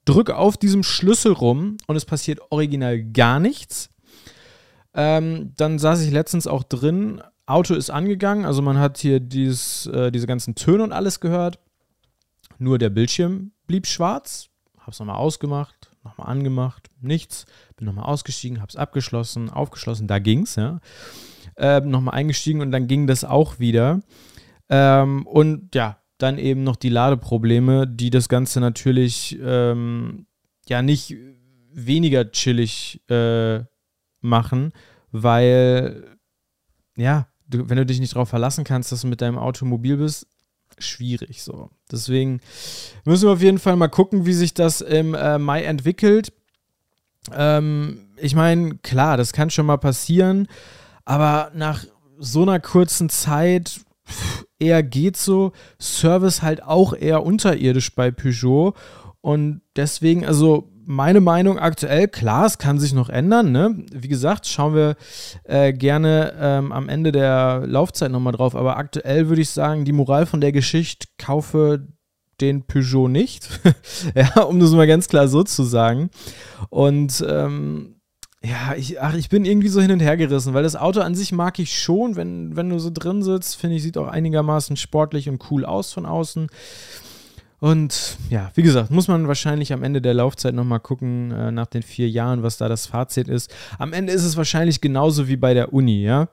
drücke 0.08 0.36
auf 0.36 0.56
diesem 0.56 0.82
Schlüssel 0.82 1.32
rum 1.32 1.76
und 1.86 1.96
es 1.96 2.06
passiert 2.06 2.40
original 2.50 3.02
gar 3.02 3.38
nichts. 3.40 3.90
Ähm, 4.94 5.52
dann 5.56 5.78
saß 5.78 6.00
ich 6.00 6.10
letztens 6.10 6.46
auch 6.46 6.62
drin, 6.62 7.22
Auto 7.44 7.74
ist 7.74 7.90
angegangen, 7.90 8.44
also 8.44 8.62
man 8.62 8.78
hat 8.78 8.98
hier 8.98 9.20
dieses, 9.20 9.86
äh, 9.86 10.10
diese 10.10 10.26
ganzen 10.26 10.54
Töne 10.54 10.82
und 10.82 10.92
alles 10.92 11.20
gehört. 11.20 11.58
Nur 12.58 12.78
der 12.78 12.90
Bildschirm 12.90 13.52
blieb 13.66 13.86
schwarz. 13.86 14.48
Hab's 14.80 14.98
nochmal 14.98 15.16
ausgemacht, 15.16 15.90
nochmal 16.02 16.28
angemacht, 16.28 16.88
nichts, 17.00 17.44
bin 17.76 17.86
nochmal 17.86 18.06
ausgestiegen, 18.06 18.60
habe 18.60 18.70
es 18.70 18.76
abgeschlossen, 18.76 19.50
aufgeschlossen, 19.50 20.06
da 20.06 20.18
ging's, 20.18 20.56
ja. 20.56 20.80
Ähm, 21.56 21.90
nochmal 21.90 22.14
eingestiegen 22.14 22.62
und 22.62 22.70
dann 22.70 22.86
ging 22.86 23.06
das 23.06 23.24
auch 23.24 23.58
wieder. 23.58 24.00
Ähm, 24.70 25.26
und 25.26 25.74
ja, 25.74 25.97
dann 26.18 26.38
eben 26.38 26.64
noch 26.64 26.76
die 26.76 26.88
Ladeprobleme, 26.88 27.86
die 27.86 28.10
das 28.10 28.28
Ganze 28.28 28.60
natürlich 28.60 29.38
ähm, 29.40 30.26
ja 30.66 30.82
nicht 30.82 31.14
weniger 31.72 32.30
chillig 32.30 33.00
äh, 33.08 33.60
machen, 34.20 34.72
weil 35.12 36.18
ja, 36.96 37.28
du, 37.46 37.68
wenn 37.68 37.78
du 37.78 37.86
dich 37.86 38.00
nicht 38.00 38.14
darauf 38.14 38.28
verlassen 38.28 38.64
kannst, 38.64 38.92
dass 38.92 39.02
du 39.02 39.06
mit 39.06 39.20
deinem 39.20 39.38
Auto 39.38 39.64
mobil 39.64 39.96
bist, 39.96 40.26
schwierig 40.78 41.42
so. 41.42 41.70
Deswegen 41.90 42.40
müssen 43.04 43.26
wir 43.28 43.32
auf 43.32 43.42
jeden 43.42 43.58
Fall 43.58 43.76
mal 43.76 43.88
gucken, 43.88 44.26
wie 44.26 44.32
sich 44.32 44.54
das 44.54 44.80
im 44.80 45.14
äh, 45.14 45.38
Mai 45.38 45.62
entwickelt. 45.62 46.32
Ähm, 47.32 48.08
ich 48.16 48.34
meine, 48.34 48.76
klar, 48.78 49.16
das 49.16 49.32
kann 49.32 49.50
schon 49.50 49.66
mal 49.66 49.78
passieren, 49.78 50.48
aber 51.04 51.52
nach 51.54 51.84
so 52.18 52.42
einer 52.42 52.60
kurzen 52.60 53.08
Zeit 53.08 53.80
eher 54.58 54.82
geht 54.82 55.16
so. 55.16 55.52
Service 55.80 56.42
halt 56.42 56.62
auch 56.62 56.94
eher 56.94 57.24
unterirdisch 57.24 57.94
bei 57.94 58.10
Peugeot. 58.10 58.74
Und 59.20 59.62
deswegen, 59.76 60.24
also 60.24 60.70
meine 60.86 61.20
Meinung 61.20 61.58
aktuell, 61.58 62.08
klar, 62.08 62.46
es 62.46 62.56
kann 62.56 62.78
sich 62.78 62.94
noch 62.94 63.10
ändern. 63.10 63.52
Ne? 63.52 63.84
Wie 63.92 64.08
gesagt, 64.08 64.46
schauen 64.46 64.74
wir 64.74 64.96
äh, 65.44 65.72
gerne 65.74 66.32
ähm, 66.40 66.72
am 66.72 66.88
Ende 66.88 67.12
der 67.12 67.64
Laufzeit 67.66 68.10
nochmal 68.10 68.32
drauf. 68.32 68.56
Aber 68.56 68.78
aktuell 68.78 69.28
würde 69.28 69.42
ich 69.42 69.50
sagen, 69.50 69.84
die 69.84 69.92
Moral 69.92 70.24
von 70.24 70.40
der 70.40 70.52
Geschichte, 70.52 71.08
kaufe 71.18 71.86
den 72.40 72.62
Peugeot 72.62 73.08
nicht. 73.08 73.60
ja, 74.14 74.42
um 74.42 74.60
das 74.60 74.70
mal 74.70 74.86
ganz 74.86 75.08
klar 75.08 75.28
so 75.28 75.42
zu 75.42 75.64
sagen. 75.64 76.08
Und 76.70 77.22
ähm, 77.28 77.97
ja, 78.42 78.74
ich, 78.76 79.00
ach, 79.00 79.14
ich 79.14 79.28
bin 79.28 79.44
irgendwie 79.44 79.68
so 79.68 79.80
hin 79.80 79.90
und 79.90 80.00
her 80.00 80.16
gerissen, 80.16 80.54
weil 80.54 80.62
das 80.62 80.76
Auto 80.76 81.00
an 81.00 81.14
sich 81.14 81.32
mag 81.32 81.58
ich 81.58 81.76
schon, 81.76 82.14
wenn, 82.14 82.54
wenn 82.56 82.70
du 82.70 82.78
so 82.78 82.90
drin 82.92 83.22
sitzt, 83.22 83.56
finde 83.56 83.76
ich, 83.76 83.82
sieht 83.82 83.98
auch 83.98 84.06
einigermaßen 84.06 84.76
sportlich 84.76 85.28
und 85.28 85.50
cool 85.50 85.64
aus 85.64 85.92
von 85.92 86.06
außen. 86.06 86.48
Und 87.60 88.16
ja, 88.30 88.52
wie 88.54 88.62
gesagt, 88.62 88.92
muss 88.92 89.08
man 89.08 89.26
wahrscheinlich 89.26 89.72
am 89.72 89.82
Ende 89.82 90.00
der 90.00 90.14
Laufzeit 90.14 90.54
nochmal 90.54 90.78
gucken, 90.78 91.32
äh, 91.32 91.50
nach 91.50 91.66
den 91.66 91.82
vier 91.82 92.08
Jahren, 92.08 92.44
was 92.44 92.56
da 92.56 92.68
das 92.68 92.86
Fazit 92.86 93.26
ist. 93.26 93.52
Am 93.78 93.92
Ende 93.92 94.12
ist 94.12 94.24
es 94.24 94.36
wahrscheinlich 94.36 94.80
genauso 94.80 95.26
wie 95.26 95.36
bei 95.36 95.54
der 95.54 95.72
Uni, 95.72 96.02
ja. 96.04 96.28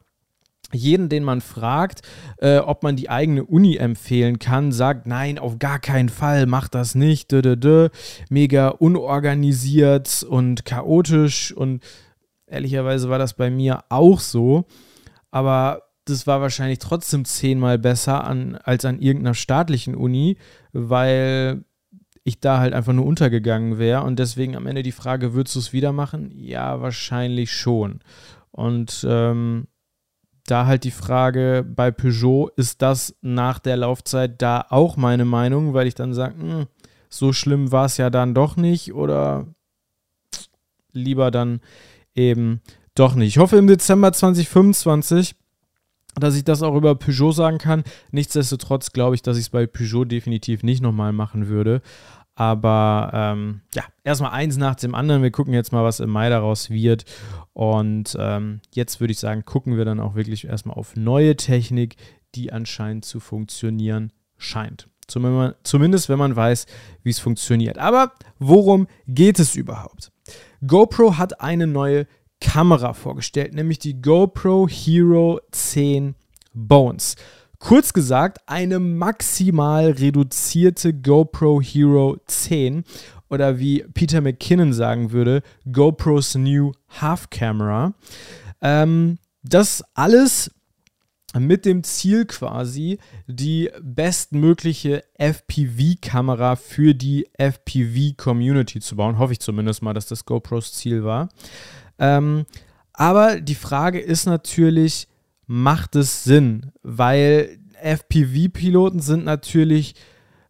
Jeden, 0.75 1.09
den 1.09 1.23
man 1.23 1.41
fragt, 1.41 2.01
äh, 2.37 2.57
ob 2.57 2.83
man 2.83 2.95
die 2.95 3.09
eigene 3.09 3.43
Uni 3.43 3.77
empfehlen 3.77 4.37
kann, 4.39 4.71
sagt, 4.71 5.07
nein, 5.07 5.39
auf 5.39 5.57
gar 5.57 5.79
keinen 5.79 6.09
Fall, 6.09 6.45
mach 6.45 6.67
das 6.67 6.93
nicht, 6.93 7.31
dö, 7.31 7.41
dö, 7.41 7.55
dö. 7.55 7.89
mega 8.29 8.67
unorganisiert 8.67 10.23
und 10.23 10.65
chaotisch 10.65 11.51
und 11.51 11.81
Ehrlicherweise 12.47 13.09
war 13.09 13.17
das 13.17 13.33
bei 13.33 13.49
mir 13.49 13.83
auch 13.89 14.19
so, 14.19 14.65
aber 15.31 15.81
das 16.05 16.27
war 16.27 16.41
wahrscheinlich 16.41 16.79
trotzdem 16.79 17.25
zehnmal 17.25 17.79
besser 17.79 18.23
an, 18.23 18.55
als 18.55 18.85
an 18.85 18.99
irgendeiner 18.99 19.33
staatlichen 19.33 19.95
Uni, 19.95 20.37
weil 20.71 21.65
ich 22.23 22.39
da 22.39 22.59
halt 22.59 22.73
einfach 22.73 22.93
nur 22.93 23.05
untergegangen 23.05 23.79
wäre. 23.79 24.03
Und 24.03 24.19
deswegen 24.19 24.55
am 24.55 24.67
Ende 24.67 24.83
die 24.83 24.91
Frage, 24.91 25.33
würdest 25.33 25.55
du 25.55 25.59
es 25.59 25.73
wieder 25.73 25.91
machen? 25.91 26.31
Ja, 26.35 26.81
wahrscheinlich 26.81 27.51
schon. 27.51 28.01
Und 28.51 29.05
ähm, 29.09 29.67
da 30.45 30.65
halt 30.65 30.83
die 30.83 30.91
Frage 30.91 31.65
bei 31.67 31.91
Peugeot, 31.91 32.51
ist 32.55 32.81
das 32.81 33.15
nach 33.21 33.59
der 33.59 33.77
Laufzeit 33.77 34.41
da 34.41 34.65
auch 34.69 34.95
meine 34.97 35.25
Meinung, 35.25 35.73
weil 35.73 35.87
ich 35.87 35.95
dann 35.95 36.13
sage, 36.13 36.35
hm, 36.39 36.65
so 37.09 37.33
schlimm 37.33 37.71
war 37.71 37.85
es 37.85 37.97
ja 37.97 38.09
dann 38.09 38.33
doch 38.35 38.55
nicht 38.55 38.93
oder 38.93 39.47
lieber 40.91 41.31
dann 41.31 41.61
eben 42.13 42.61
doch 42.93 43.15
nicht. 43.15 43.35
Ich 43.35 43.37
hoffe 43.37 43.57
im 43.57 43.67
Dezember 43.67 44.13
2025, 44.13 45.35
dass 46.15 46.35
ich 46.35 46.43
das 46.43 46.63
auch 46.63 46.75
über 46.75 46.95
Peugeot 46.95 47.31
sagen 47.31 47.57
kann. 47.57 47.83
Nichtsdestotrotz 48.11 48.91
glaube 48.91 49.15
ich, 49.15 49.21
dass 49.21 49.37
ich 49.37 49.45
es 49.45 49.49
bei 49.49 49.65
Peugeot 49.67 50.05
definitiv 50.05 50.63
nicht 50.63 50.81
nochmal 50.81 51.11
machen 51.11 51.47
würde. 51.47 51.81
Aber 52.35 53.11
ähm, 53.13 53.61
ja, 53.73 53.83
erstmal 54.03 54.31
eins 54.31 54.57
nach 54.57 54.75
dem 54.75 54.93
anderen. 54.93 55.23
Wir 55.23 55.31
gucken 55.31 55.53
jetzt 55.53 55.71
mal, 55.71 55.83
was 55.83 56.01
im 56.01 56.09
Mai 56.09 56.29
daraus 56.29 56.69
wird. 56.69 57.05
Und 57.53 58.15
ähm, 58.19 58.59
jetzt 58.73 58.99
würde 58.99 59.13
ich 59.13 59.19
sagen, 59.19 59.45
gucken 59.45 59.77
wir 59.77 59.85
dann 59.85 60.01
auch 60.01 60.15
wirklich 60.15 60.45
erstmal 60.45 60.75
auf 60.75 60.97
neue 60.97 61.37
Technik, 61.37 61.95
die 62.35 62.51
anscheinend 62.51 63.05
zu 63.05 63.21
funktionieren 63.21 64.11
scheint. 64.37 64.89
Zumindest 65.07 66.09
wenn 66.09 66.19
man 66.19 66.35
weiß, 66.35 66.65
wie 67.03 67.11
es 67.11 67.19
funktioniert. 67.19 67.77
Aber 67.77 68.13
worum 68.39 68.87
geht 69.07 69.39
es 69.39 69.55
überhaupt? 69.55 70.11
GoPro 70.65 71.17
hat 71.17 71.41
eine 71.41 71.67
neue 71.67 72.07
Kamera 72.41 72.93
vorgestellt, 72.93 73.53
nämlich 73.53 73.79
die 73.79 74.01
GoPro 74.01 74.67
Hero 74.67 75.39
10 75.51 76.15
Bones. 76.53 77.15
Kurz 77.59 77.93
gesagt, 77.93 78.39
eine 78.47 78.79
maximal 78.79 79.91
reduzierte 79.91 80.93
GoPro 80.93 81.61
Hero 81.61 82.17
10 82.27 82.83
oder 83.29 83.59
wie 83.59 83.83
Peter 83.93 84.21
McKinnon 84.21 84.73
sagen 84.73 85.11
würde, 85.11 85.41
GoPro's 85.71 86.35
New 86.35 86.73
Half 87.01 87.29
Camera. 87.29 87.93
Ähm, 88.61 89.17
das 89.43 89.83
alles 89.93 90.51
mit 91.37 91.65
dem 91.65 91.83
Ziel 91.83 92.25
quasi, 92.25 92.97
die 93.27 93.69
bestmögliche 93.81 95.03
FPV-Kamera 95.17 96.55
für 96.55 96.95
die 96.95 97.27
FPV-Community 97.37 98.79
zu 98.79 98.95
bauen. 98.95 99.17
Hoffe 99.17 99.33
ich 99.33 99.39
zumindest 99.39 99.81
mal, 99.81 99.93
dass 99.93 100.07
das 100.07 100.25
GoPros 100.25 100.73
Ziel 100.73 101.03
war. 101.03 101.29
Ähm, 101.99 102.45
aber 102.93 103.41
die 103.41 103.55
Frage 103.55 103.99
ist 103.99 104.25
natürlich, 104.25 105.07
macht 105.47 105.95
es 105.95 106.23
Sinn? 106.23 106.71
Weil 106.81 107.59
FPV-Piloten 107.81 108.99
sind 108.99 109.25
natürlich 109.25 109.95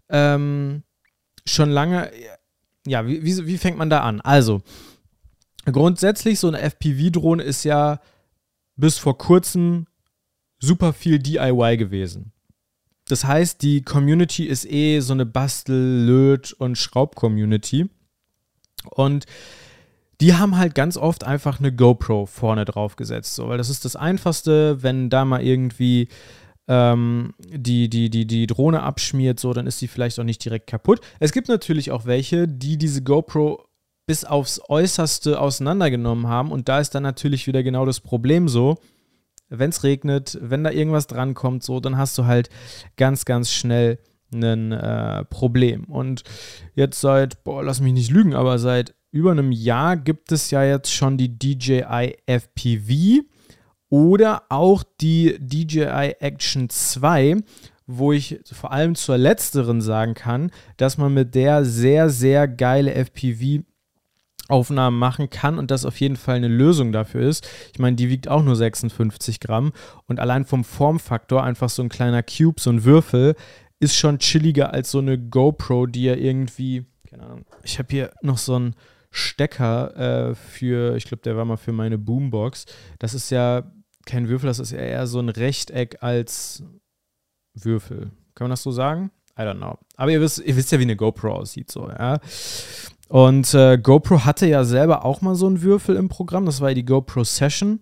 ähm, 0.09 0.83
schon 1.45 1.69
lange. 1.69 2.11
Ja, 2.87 3.07
wie, 3.07 3.23
wie, 3.23 3.47
wie 3.47 3.57
fängt 3.57 3.77
man 3.77 3.89
da 3.89 4.01
an? 4.01 4.21
Also, 4.21 4.61
grundsätzlich, 5.65 6.39
so 6.39 6.47
eine 6.47 6.59
FPV-Drohne 6.61 7.43
ist 7.43 7.63
ja 7.63 7.99
bis 8.75 8.97
vor 8.97 9.17
kurzem 9.17 9.87
super 10.59 10.93
viel 10.93 11.19
DIY 11.19 11.77
gewesen. 11.77 12.31
Das 13.07 13.23
heißt, 13.23 13.61
die 13.61 13.83
Community 13.83 14.45
ist 14.45 14.65
eh 14.65 14.99
so 14.99 15.13
eine 15.13 15.25
Bastel-, 15.25 16.05
Löt- 16.05 16.53
und 16.53 16.77
Schraub-Community. 16.77 17.89
Und 18.89 19.25
die 20.21 20.35
haben 20.35 20.57
halt 20.57 20.75
ganz 20.75 20.97
oft 20.97 21.23
einfach 21.23 21.59
eine 21.59 21.73
GoPro 21.73 22.25
vorne 22.25 22.65
drauf 22.65 22.95
gesetzt, 22.95 23.35
so, 23.35 23.49
weil 23.49 23.57
das 23.57 23.69
ist 23.69 23.85
das 23.85 23.95
Einfachste, 23.95 24.81
wenn 24.83 25.09
da 25.09 25.25
mal 25.25 25.43
irgendwie 25.43 26.07
ähm, 26.67 27.33
die, 27.39 27.89
die, 27.89 28.09
die, 28.09 28.25
die 28.25 28.47
Drohne 28.47 28.83
abschmiert, 28.83 29.39
so, 29.39 29.53
dann 29.53 29.67
ist 29.67 29.81
die 29.81 29.87
vielleicht 29.87 30.19
auch 30.19 30.23
nicht 30.23 30.43
direkt 30.43 30.67
kaputt. 30.67 31.01
Es 31.19 31.31
gibt 31.31 31.47
natürlich 31.47 31.91
auch 31.91 32.05
welche, 32.05 32.47
die 32.47 32.77
diese 32.77 33.03
GoPro 33.03 33.65
bis 34.07 34.23
aufs 34.23 34.61
Äußerste 34.67 35.39
auseinandergenommen 35.39 36.27
haben 36.27 36.51
und 36.51 36.69
da 36.69 36.79
ist 36.79 36.95
dann 36.95 37.03
natürlich 37.03 37.47
wieder 37.47 37.63
genau 37.63 37.85
das 37.85 37.99
Problem 37.99 38.47
so, 38.47 38.77
wenn 39.49 39.69
es 39.69 39.83
regnet, 39.83 40.37
wenn 40.41 40.63
da 40.63 40.71
irgendwas 40.71 41.07
drankommt, 41.07 41.63
so, 41.63 41.79
dann 41.79 41.97
hast 41.97 42.17
du 42.17 42.25
halt 42.25 42.49
ganz, 42.97 43.25
ganz 43.25 43.51
schnell 43.51 43.99
ein 44.33 44.71
äh, 44.71 45.23
Problem. 45.25 45.85
Und 45.85 46.23
jetzt 46.73 46.99
seit, 46.99 47.43
boah, 47.43 47.63
lass 47.63 47.79
mich 47.79 47.93
nicht 47.93 48.11
lügen, 48.11 48.33
aber 48.33 48.59
seit 48.59 48.95
über 49.15 49.31
einem 49.31 49.53
Jahr 49.53 49.95
gibt 49.95 50.33
es 50.33 50.51
ja 50.51 50.61
jetzt 50.65 50.91
schon 50.91 51.17
die 51.17 51.39
DJI 51.39 52.17
FPV 52.25 53.23
oder 53.87 54.43
auch 54.49 54.83
die 54.99 55.37
DJI 55.39 56.15
Action 56.19 56.69
2, 56.69 57.37
wo 57.87 58.11
ich 58.11 58.41
vor 58.51 58.73
allem 58.73 58.93
zur 58.95 59.17
letzteren 59.17 59.79
sagen 59.79 60.15
kann, 60.15 60.51
dass 60.75 60.97
man 60.97 61.13
mit 61.13 61.33
der 61.33 61.63
sehr, 61.63 62.09
sehr 62.09 62.49
geile 62.49 62.93
FPV 62.93 63.63
Aufnahmen 64.49 64.99
machen 64.99 65.29
kann 65.29 65.59
und 65.59 65.71
das 65.71 65.85
auf 65.85 65.97
jeden 66.01 66.17
Fall 66.17 66.35
eine 66.35 66.49
Lösung 66.49 66.91
dafür 66.91 67.21
ist. 67.21 67.47
Ich 67.71 67.79
meine, 67.79 67.95
die 67.95 68.09
wiegt 68.09 68.27
auch 68.27 68.43
nur 68.43 68.57
56 68.57 69.39
Gramm 69.39 69.71
und 70.07 70.19
allein 70.19 70.43
vom 70.43 70.65
Formfaktor 70.65 71.41
einfach 71.41 71.69
so 71.69 71.81
ein 71.81 71.89
kleiner 71.89 72.21
Cube, 72.21 72.59
so 72.59 72.69
ein 72.69 72.83
Würfel, 72.83 73.35
ist 73.79 73.95
schon 73.95 74.19
chilliger 74.19 74.73
als 74.73 74.91
so 74.91 74.99
eine 74.99 75.17
GoPro, 75.17 75.85
die 75.85 76.03
ja 76.03 76.15
irgendwie, 76.15 76.85
keine 77.09 77.23
Ahnung, 77.23 77.45
ich 77.63 77.79
habe 77.79 77.87
hier 77.91 78.11
noch 78.21 78.37
so 78.37 78.59
ein 78.59 78.75
Stecker 79.15 80.29
äh, 80.29 80.35
für, 80.35 80.95
ich 80.97 81.05
glaube, 81.05 81.23
der 81.23 81.37
war 81.37 81.45
mal 81.45 81.57
für 81.57 81.71
meine 81.71 81.97
Boombox. 81.97 82.65
Das 82.99 83.13
ist 83.13 83.29
ja 83.29 83.71
kein 84.05 84.27
Würfel, 84.27 84.47
das 84.47 84.59
ist 84.59 84.71
ja 84.71 84.79
eher 84.79 85.07
so 85.07 85.19
ein 85.19 85.29
Rechteck 85.29 86.03
als 86.03 86.63
Würfel. 87.53 88.11
Kann 88.35 88.45
man 88.45 88.49
das 88.49 88.63
so 88.63 88.71
sagen? 88.71 89.11
I 89.39 89.43
don't 89.43 89.55
know. 89.55 89.77
Aber 89.95 90.11
ihr 90.11 90.19
wisst, 90.19 90.39
ihr 90.39 90.55
wisst 90.55 90.71
ja, 90.71 90.79
wie 90.79 90.83
eine 90.83 90.97
GoPro 90.97 91.33
aussieht, 91.33 91.71
so, 91.71 91.89
ja. 91.89 92.19
Und 93.07 93.53
äh, 93.53 93.77
GoPro 93.77 94.25
hatte 94.25 94.47
ja 94.47 94.65
selber 94.65 95.05
auch 95.05 95.21
mal 95.21 95.35
so 95.35 95.47
einen 95.47 95.61
Würfel 95.61 95.95
im 95.95 96.09
Programm. 96.09 96.45
Das 96.45 96.59
war 96.59 96.73
die 96.73 96.85
GoPro 96.85 97.23
Session, 97.23 97.79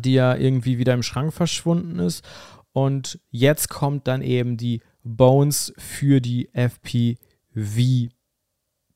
die 0.00 0.14
ja 0.14 0.34
irgendwie 0.34 0.78
wieder 0.78 0.94
im 0.94 1.04
Schrank 1.04 1.32
verschwunden 1.32 2.00
ist. 2.00 2.24
Und 2.72 3.20
jetzt 3.30 3.68
kommt 3.68 4.08
dann 4.08 4.22
eben 4.22 4.56
die 4.56 4.80
Bones 5.04 5.72
für 5.78 6.20
die 6.20 6.48
FPV 6.52 8.10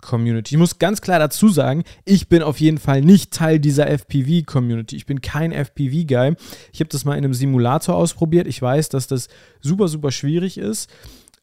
Community. 0.07 0.55
Ich 0.55 0.59
muss 0.59 0.79
ganz 0.79 1.01
klar 1.01 1.19
dazu 1.19 1.49
sagen, 1.49 1.85
ich 2.05 2.29
bin 2.29 2.43
auf 2.43 2.61
jeden 2.61 2.79
Fall 2.79 3.03
nicht 3.03 3.33
Teil 3.33 3.59
dieser 3.59 3.87
FPV-Community. 3.89 4.97
Ich 4.97 5.07
bin 5.07 5.21
kein 5.21 5.53
FPV-Guy. 5.53 6.37
Ich 6.73 6.81
habe 6.81 6.89
das 6.89 7.05
mal 7.05 7.19
in 7.19 7.25
einem 7.25 7.35
Simulator 7.35 7.97
ausprobiert. 7.97 8.47
Ich 8.47 8.63
weiß, 8.63 8.89
dass 8.89 9.07
das 9.07 9.29
super, 9.61 9.89
super 9.89 10.11
schwierig 10.11 10.59
ist. 10.59 10.89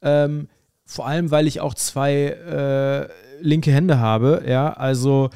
Ähm, 0.02 0.47
vor 0.86 1.08
allem, 1.08 1.32
weil 1.32 1.47
ich 1.47 1.62
auch 1.62 1.73
zwei 1.73 2.13
äh, 2.13 3.08
linke 3.41 3.71
Hände 3.71 3.99
habe. 3.99 4.43
Ja, 4.47 4.73
also 4.73 5.30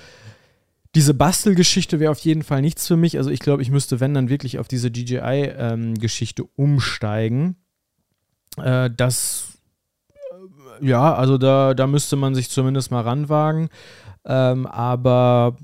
diese 0.95 1.13
Bastelgeschichte 1.13 1.99
wäre 1.99 2.11
auf 2.11 2.19
jeden 2.19 2.43
Fall 2.43 2.61
nichts 2.61 2.87
für 2.87 2.97
mich. 2.97 3.17
Also 3.17 3.29
ich 3.29 3.39
glaube, 3.39 3.61
ich 3.61 3.69
müsste, 3.69 3.99
wenn, 3.99 4.13
dann 4.13 4.29
wirklich 4.29 4.57
auf 4.59 4.67
diese 4.67 4.89
DJI-Geschichte 4.89 6.43
ähm, 6.43 6.49
umsteigen. 6.55 7.55
Äh, 8.57 8.89
das 8.95 9.56
ja, 10.81 11.13
also 11.13 11.37
da, 11.37 11.73
da 11.73 11.87
müsste 11.87 12.15
man 12.15 12.35
sich 12.35 12.49
zumindest 12.49 12.91
mal 12.91 13.01
ranwagen. 13.01 13.69
Ähm, 14.25 14.65
aber 14.65 15.55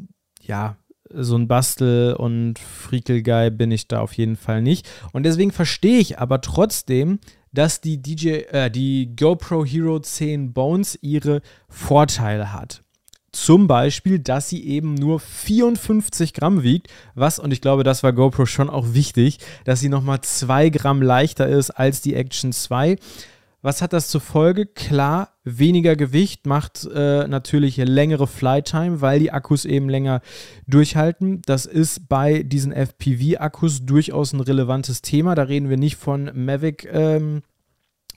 ja, 0.42 0.78
so 1.14 1.36
ein 1.36 1.48
Bastel- 1.48 2.14
und 2.14 2.60
Friekelguy 2.60 3.52
bin 3.52 3.72
ich 3.72 3.88
da 3.88 4.00
auf 4.00 4.14
jeden 4.14 4.36
Fall 4.36 4.62
nicht. 4.62 4.90
Und 5.12 5.24
deswegen 5.24 5.52
verstehe 5.52 6.00
ich 6.00 6.20
aber 6.20 6.42
trotzdem, 6.42 7.20
dass 7.52 7.82
die 7.82 8.02
DJ, 8.02 8.30
äh, 8.50 8.72
die 8.72 9.16
GoPro 9.16 9.64
Hero 9.64 10.00
10 10.00 10.54
Bones 10.54 10.98
ihre 11.02 11.42
Vorteile 11.70 12.52
hat. 12.52 12.84
Zum 13.32 13.68
Beispiel, 13.68 14.20
dass 14.20 14.50
sie 14.50 14.64
eben 14.64 14.94
nur 14.94 15.20
54 15.20 16.34
Gramm 16.34 16.62
wiegt, 16.62 16.88
was, 17.16 17.40
und 17.40 17.52
ich 17.52 17.62
glaube, 17.62 17.84
das 17.84 18.04
war 18.04 18.14
GoPro 18.14 18.46
schon 18.46 18.70
auch 18.70 18.94
wichtig, 18.94 19.40
dass 19.66 19.80
sie 19.80 19.90
nochmal 19.90 20.22
2 20.22 20.70
Gramm 20.70 21.02
leichter 21.02 21.48
ist 21.48 21.72
als 21.72 22.02
die 22.02 22.14
Action 22.14 22.54
2. 22.54 22.98
Was 23.64 23.82
hat 23.82 23.94
das 23.94 24.10
zur 24.10 24.20
Folge? 24.20 24.66
Klar, 24.66 25.30
weniger 25.46 25.96
Gewicht 25.96 26.46
macht 26.46 26.86
äh, 26.94 27.28
natürlich 27.30 27.78
längere 27.78 28.28
Flytime, 28.28 29.00
weil 29.00 29.20
die 29.20 29.32
Akkus 29.32 29.64
eben 29.64 29.88
länger 29.88 30.20
durchhalten. 30.68 31.42
Das 31.46 31.66
ist 31.66 32.10
bei 32.10 32.44
diesen 32.44 32.74
FPV-Akkus 32.74 33.86
durchaus 33.86 34.34
ein 34.34 34.42
relevantes 34.42 35.02
Thema. 35.02 35.34
Da 35.34 35.44
reden 35.44 35.70
wir 35.70 35.78
nicht 35.78 35.96
von 35.96 36.30
Mavic. 36.36 36.88
Ähm, 36.92 37.42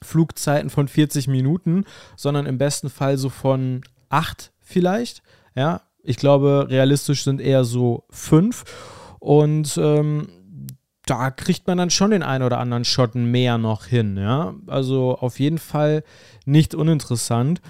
Flugzeiten 0.03 0.69
von 0.69 0.89
40 0.89 1.27
Minuten, 1.29 1.85
sondern 2.17 2.45
im 2.45 2.59
besten 2.59 2.91
Fall 2.91 3.17
so 3.17 3.31
von 3.31 3.83
8 4.11 4.53
vielleicht. 4.61 5.23
Ja, 5.55 5.83
ich 6.03 6.17
glaube, 6.17 6.67
realistisch 6.69 7.25
sind 7.25 7.41
eher 7.41 7.65
so 7.65 8.05
5. 8.11 8.65
Und 9.21 9.79
ähm, 9.79 10.29
da 11.07 11.31
kriegt 11.31 11.67
man 11.67 11.79
dann 11.79 11.91
schon 11.91 12.11
den 12.11 12.23
einen 12.23 12.45
oder 12.45 12.59
anderen 12.59 12.85
Schotten 12.85 13.31
mehr 13.31 13.59
noch 13.59 13.87
hin, 13.87 14.17
ja. 14.17 14.55
Also 14.67 15.17
auf 15.17 15.41
jeden 15.41 15.59
Fall 15.59 16.03
nicht 16.45 16.75
uninteressant. 16.75 17.61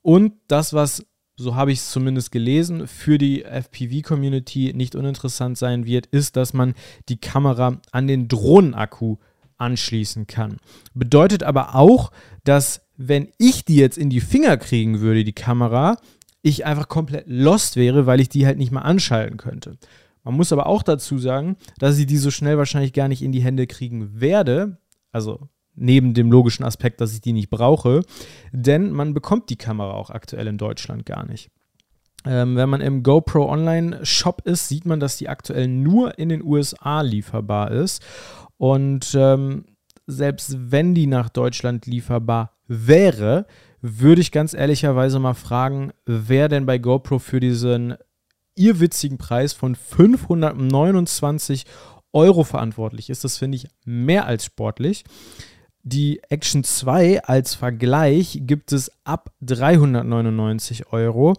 Und 0.00 0.32
das, 0.48 0.72
was 0.72 1.04
so 1.36 1.56
habe 1.56 1.72
ich 1.72 1.80
es 1.80 1.90
zumindest 1.90 2.30
gelesen, 2.30 2.86
für 2.86 3.18
die 3.18 3.42
FPV-Community 3.44 4.72
nicht 4.74 4.94
uninteressant 4.94 5.58
sein 5.58 5.84
wird, 5.84 6.06
ist, 6.06 6.36
dass 6.36 6.52
man 6.52 6.74
die 7.08 7.16
Kamera 7.16 7.80
an 7.90 8.06
den 8.06 8.28
Drohnenakku 8.28 9.16
anschließen 9.56 10.26
kann. 10.26 10.58
Bedeutet 10.94 11.42
aber 11.42 11.74
auch, 11.74 12.12
dass 12.44 12.82
wenn 12.96 13.32
ich 13.38 13.64
die 13.64 13.76
jetzt 13.76 13.98
in 13.98 14.10
die 14.10 14.20
Finger 14.20 14.56
kriegen 14.56 15.00
würde, 15.00 15.24
die 15.24 15.32
Kamera, 15.32 15.96
ich 16.42 16.66
einfach 16.66 16.88
komplett 16.88 17.24
lost 17.26 17.76
wäre, 17.76 18.06
weil 18.06 18.20
ich 18.20 18.28
die 18.28 18.46
halt 18.46 18.58
nicht 18.58 18.70
mal 18.70 18.82
anschalten 18.82 19.36
könnte. 19.36 19.78
Man 20.24 20.34
muss 20.34 20.52
aber 20.52 20.66
auch 20.66 20.82
dazu 20.82 21.18
sagen, 21.18 21.56
dass 21.78 21.98
ich 21.98 22.06
die 22.06 22.16
so 22.16 22.30
schnell 22.30 22.58
wahrscheinlich 22.58 22.92
gar 22.92 23.08
nicht 23.08 23.22
in 23.22 23.32
die 23.32 23.42
Hände 23.42 23.66
kriegen 23.66 24.20
werde. 24.20 24.78
Also 25.12 25.48
neben 25.74 26.14
dem 26.14 26.32
logischen 26.32 26.64
Aspekt, 26.64 27.00
dass 27.00 27.12
ich 27.12 27.20
die 27.20 27.32
nicht 27.32 27.50
brauche. 27.50 28.02
Denn 28.52 28.90
man 28.90 29.14
bekommt 29.14 29.50
die 29.50 29.56
Kamera 29.56 29.92
auch 29.92 30.10
aktuell 30.10 30.46
in 30.46 30.58
Deutschland 30.58 31.04
gar 31.04 31.26
nicht. 31.26 31.50
Ähm, 32.26 32.56
wenn 32.56 32.70
man 32.70 32.80
im 32.80 33.02
GoPro 33.02 33.50
Online 33.50 34.04
Shop 34.04 34.42
ist, 34.46 34.68
sieht 34.68 34.86
man, 34.86 34.98
dass 34.98 35.18
die 35.18 35.28
aktuell 35.28 35.68
nur 35.68 36.18
in 36.18 36.30
den 36.30 36.42
USA 36.42 37.02
lieferbar 37.02 37.70
ist. 37.70 38.02
Und 38.56 39.14
ähm, 39.14 39.66
selbst 40.06 40.56
wenn 40.70 40.94
die 40.94 41.06
nach 41.06 41.28
Deutschland 41.28 41.86
lieferbar 41.86 42.52
wäre, 42.66 43.46
würde 43.82 44.22
ich 44.22 44.32
ganz 44.32 44.54
ehrlicherweise 44.54 45.18
mal 45.18 45.34
fragen, 45.34 45.92
wer 46.06 46.48
denn 46.48 46.64
bei 46.64 46.78
GoPro 46.78 47.18
für 47.18 47.40
diesen 47.40 47.94
irrwitzigen 48.54 49.18
Preis 49.18 49.52
von 49.52 49.74
529 49.74 51.64
Euro 52.12 52.44
verantwortlich 52.44 53.10
ist. 53.10 53.24
Das 53.24 53.38
finde 53.38 53.56
ich 53.56 53.66
mehr 53.84 54.26
als 54.26 54.44
sportlich. 54.44 55.04
Die 55.82 56.22
Action 56.30 56.64
2 56.64 57.24
als 57.24 57.54
Vergleich 57.54 58.40
gibt 58.42 58.72
es 58.72 58.90
ab 59.04 59.32
399 59.42 60.92
Euro 60.92 61.34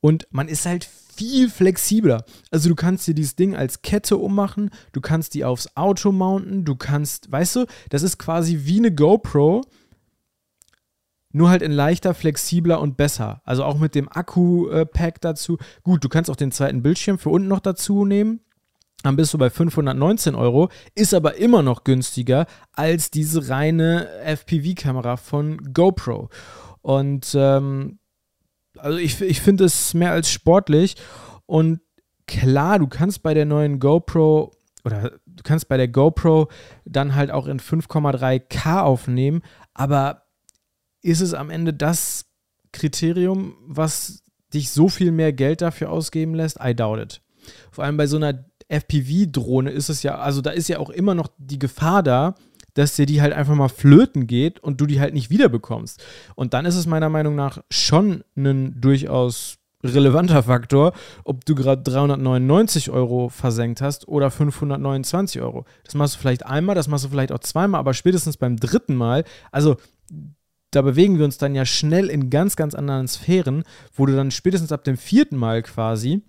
und 0.00 0.26
man 0.30 0.48
ist 0.48 0.64
halt 0.64 0.88
viel 1.20 1.50
flexibler. 1.50 2.24
Also 2.50 2.70
du 2.70 2.74
kannst 2.74 3.06
dir 3.06 3.14
dieses 3.14 3.36
Ding 3.36 3.54
als 3.54 3.82
Kette 3.82 4.16
ummachen, 4.16 4.70
du 4.92 5.02
kannst 5.02 5.34
die 5.34 5.44
aufs 5.44 5.76
Auto 5.76 6.12
mounten, 6.12 6.64
du 6.64 6.76
kannst, 6.76 7.30
weißt 7.30 7.56
du, 7.56 7.66
das 7.90 8.02
ist 8.02 8.16
quasi 8.16 8.60
wie 8.62 8.78
eine 8.78 8.94
GoPro, 8.94 9.62
nur 11.32 11.50
halt 11.50 11.62
in 11.62 11.72
leichter, 11.72 12.14
flexibler 12.14 12.80
und 12.80 12.96
besser. 12.96 13.40
Also 13.44 13.64
auch 13.64 13.78
mit 13.78 13.94
dem 13.94 14.08
Akku-Pack 14.08 15.20
dazu. 15.20 15.58
Gut, 15.82 16.02
du 16.04 16.08
kannst 16.08 16.30
auch 16.30 16.36
den 16.36 16.52
zweiten 16.52 16.82
Bildschirm 16.82 17.18
für 17.18 17.30
unten 17.30 17.48
noch 17.48 17.60
dazu 17.60 18.04
nehmen. 18.04 18.40
Dann 19.02 19.16
bist 19.16 19.32
du 19.32 19.38
bei 19.38 19.48
519 19.48 20.34
Euro, 20.34 20.68
ist 20.94 21.14
aber 21.14 21.36
immer 21.36 21.62
noch 21.62 21.84
günstiger 21.84 22.46
als 22.72 23.10
diese 23.10 23.48
reine 23.48 24.08
FPV-Kamera 24.24 25.16
von 25.16 25.72
GoPro. 25.72 26.28
Und 26.82 27.32
ähm, 27.34 27.98
also 28.76 28.98
ich, 28.98 29.20
ich 29.22 29.40
finde 29.40 29.64
es 29.64 29.94
mehr 29.94 30.12
als 30.12 30.30
sportlich. 30.30 30.96
Und 31.46 31.80
klar, 32.26 32.78
du 32.78 32.88
kannst 32.88 33.22
bei 33.22 33.32
der 33.32 33.46
neuen 33.46 33.80
GoPro 33.80 34.52
oder 34.84 35.12
du 35.26 35.42
kannst 35.42 35.68
bei 35.68 35.76
der 35.76 35.88
GoPro 35.88 36.48
dann 36.84 37.14
halt 37.14 37.30
auch 37.30 37.46
in 37.46 37.60
5,3K 37.60 38.80
aufnehmen, 38.80 39.42
aber 39.74 40.22
ist 41.02 41.20
es 41.20 41.34
am 41.34 41.50
Ende 41.50 41.72
das 41.72 42.26
Kriterium, 42.72 43.54
was 43.66 44.22
dich 44.52 44.70
so 44.70 44.88
viel 44.88 45.12
mehr 45.12 45.32
Geld 45.32 45.60
dafür 45.62 45.90
ausgeben 45.90 46.34
lässt? 46.34 46.58
I 46.62 46.74
doubt 46.74 47.00
it. 47.00 47.22
Vor 47.70 47.84
allem 47.84 47.96
bei 47.96 48.06
so 48.06 48.16
einer 48.16 48.44
FPV-Drohne 48.68 49.70
ist 49.70 49.88
es 49.88 50.02
ja, 50.02 50.18
also 50.18 50.40
da 50.40 50.50
ist 50.50 50.68
ja 50.68 50.78
auch 50.78 50.90
immer 50.90 51.14
noch 51.14 51.28
die 51.38 51.58
Gefahr 51.58 52.02
da, 52.02 52.34
dass 52.74 52.94
dir 52.94 53.06
die 53.06 53.20
halt 53.20 53.32
einfach 53.32 53.54
mal 53.54 53.68
flöten 53.68 54.26
geht 54.26 54.60
und 54.60 54.80
du 54.80 54.86
die 54.86 55.00
halt 55.00 55.14
nicht 55.14 55.30
wiederbekommst. 55.30 56.02
Und 56.36 56.54
dann 56.54 56.66
ist 56.66 56.76
es 56.76 56.86
meiner 56.86 57.08
Meinung 57.08 57.34
nach 57.34 57.62
schon 57.70 58.22
ein 58.36 58.80
durchaus 58.80 59.56
relevanter 59.82 60.42
Faktor, 60.42 60.92
ob 61.24 61.44
du 61.46 61.54
gerade 61.54 61.82
399 61.82 62.90
Euro 62.90 63.28
versenkt 63.28 63.80
hast 63.80 64.06
oder 64.08 64.30
529 64.30 65.40
Euro. 65.40 65.64
Das 65.84 65.94
machst 65.94 66.14
du 66.14 66.18
vielleicht 66.18 66.46
einmal, 66.46 66.74
das 66.74 66.86
machst 66.86 67.06
du 67.06 67.08
vielleicht 67.08 67.32
auch 67.32 67.38
zweimal, 67.38 67.80
aber 67.80 67.94
spätestens 67.94 68.36
beim 68.36 68.56
dritten 68.56 68.94
Mal, 68.94 69.24
also 69.50 69.76
da 70.70 70.82
bewegen 70.82 71.18
wir 71.18 71.24
uns 71.24 71.38
dann 71.38 71.54
ja 71.54 71.64
schnell 71.64 72.08
in 72.08 72.30
ganz, 72.30 72.56
ganz 72.56 72.74
anderen 72.74 73.08
Sphären, 73.08 73.64
wo 73.94 74.06
du 74.06 74.14
dann 74.14 74.30
spätestens 74.30 74.72
ab 74.72 74.84
dem 74.84 74.96
vierten 74.96 75.36
Mal 75.36 75.62
quasi 75.62 76.22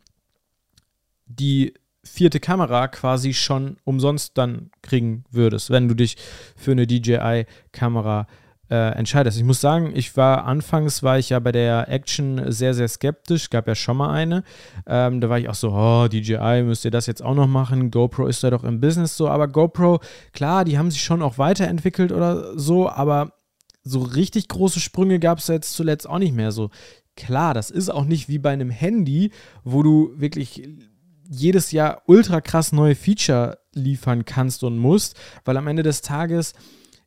die 1.25 1.73
vierte 2.03 2.39
Kamera 2.39 2.87
quasi 2.87 3.33
schon 3.33 3.77
umsonst 3.83 4.37
dann 4.37 4.71
kriegen 4.81 5.23
würdest, 5.29 5.69
wenn 5.69 5.87
du 5.87 5.93
dich 5.93 6.17
für 6.55 6.71
eine 6.71 6.87
DJI-Kamera 6.87 8.27
äh, 8.71 8.95
entscheidest. 8.95 9.37
Ich 9.37 9.43
muss 9.43 9.61
sagen, 9.61 9.91
ich 9.93 10.15
war 10.17 10.45
anfangs 10.45 11.03
war 11.03 11.19
ich 11.19 11.29
ja 11.29 11.39
bei 11.39 11.51
der 11.51 11.89
Action 11.89 12.51
sehr, 12.51 12.73
sehr 12.73 12.87
skeptisch. 12.87 13.49
Gab 13.49 13.67
ja 13.67 13.75
schon 13.75 13.97
mal 13.97 14.11
eine. 14.11 14.43
Ähm, 14.87 15.19
da 15.19 15.29
war 15.29 15.37
ich 15.37 15.49
auch 15.49 15.55
so, 15.55 15.71
oh, 15.73 16.07
DJI, 16.07 16.63
müsst 16.63 16.85
ihr 16.85 16.91
das 16.91 17.05
jetzt 17.05 17.21
auch 17.21 17.35
noch 17.35 17.47
machen? 17.47 17.91
GoPro 17.91 18.27
ist 18.27 18.43
da 18.43 18.49
doch 18.49 18.63
im 18.63 18.79
Business 18.79 19.17
so. 19.17 19.27
Aber 19.27 19.47
GoPro, 19.49 19.99
klar, 20.31 20.63
die 20.63 20.77
haben 20.77 20.89
sich 20.89 21.03
schon 21.03 21.21
auch 21.21 21.37
weiterentwickelt 21.37 22.13
oder 22.13 22.57
so, 22.57 22.89
aber 22.89 23.33
so 23.83 24.01
richtig 24.01 24.47
große 24.47 24.79
Sprünge 24.79 25.19
gab 25.19 25.39
es 25.39 25.47
jetzt 25.47 25.73
zuletzt 25.73 26.07
auch 26.07 26.19
nicht 26.19 26.35
mehr 26.35 26.51
so. 26.51 26.69
Klar, 27.15 27.53
das 27.53 27.71
ist 27.71 27.89
auch 27.89 28.05
nicht 28.05 28.29
wie 28.29 28.39
bei 28.39 28.51
einem 28.51 28.69
Handy, 28.69 29.31
wo 29.63 29.83
du 29.83 30.11
wirklich 30.15 30.67
jedes 31.29 31.71
Jahr 31.71 32.03
ultra 32.07 32.41
krass 32.41 32.71
neue 32.71 32.95
Feature 32.95 33.59
liefern 33.73 34.25
kannst 34.25 34.63
und 34.63 34.77
musst, 34.77 35.15
weil 35.45 35.57
am 35.57 35.67
Ende 35.67 35.83
des 35.83 36.01
Tages 36.01 36.53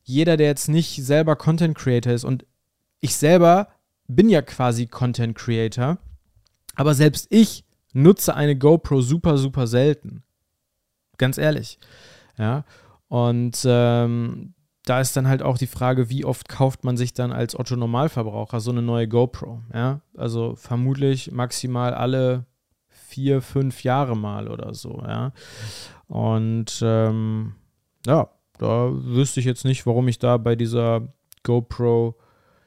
jeder, 0.03 0.37
der 0.37 0.49
jetzt 0.49 0.69
nicht 0.69 1.03
selber 1.05 1.37
Content 1.37 1.77
Creator 1.77 2.13
ist 2.13 2.25
und 2.25 2.47
ich 3.01 3.17
selber 3.17 3.69
bin 4.07 4.29
ja 4.29 4.43
quasi 4.43 4.87
Content 4.87 5.37
Creator, 5.37 5.99
aber 6.75 6.95
selbst 6.95 7.27
ich 7.31 7.65
nutze 7.93 8.35
eine 8.35 8.57
GoPro 8.57 9.01
super, 9.01 9.39
super 9.39 9.67
selten. 9.67 10.23
Ganz 11.17 11.39
ehrlich. 11.39 11.79
Ja. 12.37 12.65
Und 13.09 13.63
ähm, 13.65 14.55
da 14.85 15.01
ist 15.01 15.17
dann 15.17 15.29
halt 15.29 15.43
auch 15.43 15.57
die 15.57 15.67
Frage, 15.67 16.11
wie 16.11 16.25
oft 16.25 16.49
kauft 16.49 16.85
man 16.85 16.97
sich 16.97 17.15
dann 17.15 17.33
als 17.33 17.59
Otto 17.59 17.75
Normalverbraucher 17.77 18.61
so 18.61 18.71
eine 18.71 18.83
neue 18.83 19.09
GoPro? 19.09 19.63
Ja, 19.73 20.01
also 20.17 20.55
vermutlich 20.57 21.33
maximal 21.33 21.95
alle 21.95 22.45
vier, 22.89 23.41
fünf 23.41 23.83
Jahre 23.83 24.17
mal 24.17 24.49
oder 24.49 24.75
so. 24.75 25.03
Ja, 25.07 25.33
und 26.07 26.81
ähm, 26.83 27.55
ja, 28.07 28.29
da 28.59 28.91
wüsste 28.93 29.41
ich 29.41 29.47
jetzt 29.47 29.65
nicht, 29.65 29.87
warum 29.87 30.09
ich 30.09 30.19
da 30.19 30.37
bei 30.37 30.55
dieser 30.55 31.09
GoPro 31.43 32.17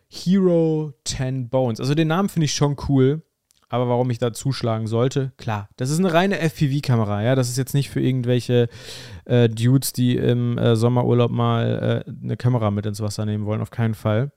Hero 0.09 0.93
10 1.05 1.49
Bones, 1.49 1.79
also 1.79 1.93
den 1.93 2.07
Namen 2.07 2.29
finde 2.29 2.45
ich 2.45 2.53
schon 2.53 2.77
cool, 2.87 3.21
aber 3.69 3.89
warum 3.89 4.09
ich 4.09 4.17
da 4.17 4.33
zuschlagen 4.33 4.87
sollte, 4.87 5.31
klar, 5.37 5.69
das 5.77 5.89
ist 5.89 5.99
eine 5.99 6.13
reine 6.13 6.39
FPV-Kamera, 6.39 7.23
ja, 7.23 7.35
das 7.35 7.49
ist 7.49 7.57
jetzt 7.57 7.73
nicht 7.73 7.89
für 7.89 8.01
irgendwelche 8.01 8.69
äh, 9.25 9.49
Dudes, 9.49 9.93
die 9.93 10.15
im 10.15 10.57
äh, 10.57 10.75
Sommerurlaub 10.75 11.31
mal 11.31 12.03
äh, 12.07 12.11
eine 12.23 12.37
Kamera 12.37 12.71
mit 12.71 12.85
ins 12.85 13.01
Wasser 13.01 13.25
nehmen 13.25 13.45
wollen, 13.45 13.61
auf 13.61 13.71
keinen 13.71 13.95
Fall. 13.95 14.31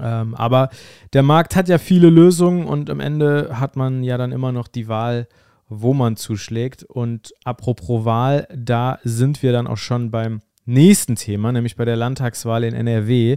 Ähm, 0.00 0.34
aber 0.34 0.68
der 1.12 1.22
Markt 1.22 1.56
hat 1.56 1.68
ja 1.68 1.78
viele 1.78 2.10
Lösungen 2.10 2.66
und 2.66 2.90
am 2.90 3.00
Ende 3.00 3.58
hat 3.58 3.76
man 3.76 4.02
ja 4.02 4.18
dann 4.18 4.32
immer 4.32 4.52
noch 4.52 4.68
die 4.68 4.88
Wahl, 4.88 5.28
wo 5.68 5.94
man 5.94 6.16
zuschlägt. 6.16 6.84
Und 6.84 7.32
apropos 7.44 8.04
Wahl, 8.04 8.46
da 8.54 8.98
sind 9.04 9.42
wir 9.42 9.52
dann 9.52 9.66
auch 9.66 9.76
schon 9.76 10.10
beim 10.10 10.40
nächsten 10.64 11.16
Thema, 11.16 11.52
nämlich 11.52 11.76
bei 11.76 11.84
der 11.84 11.96
Landtagswahl 11.96 12.64
in 12.64 12.74
NRW, 12.74 13.36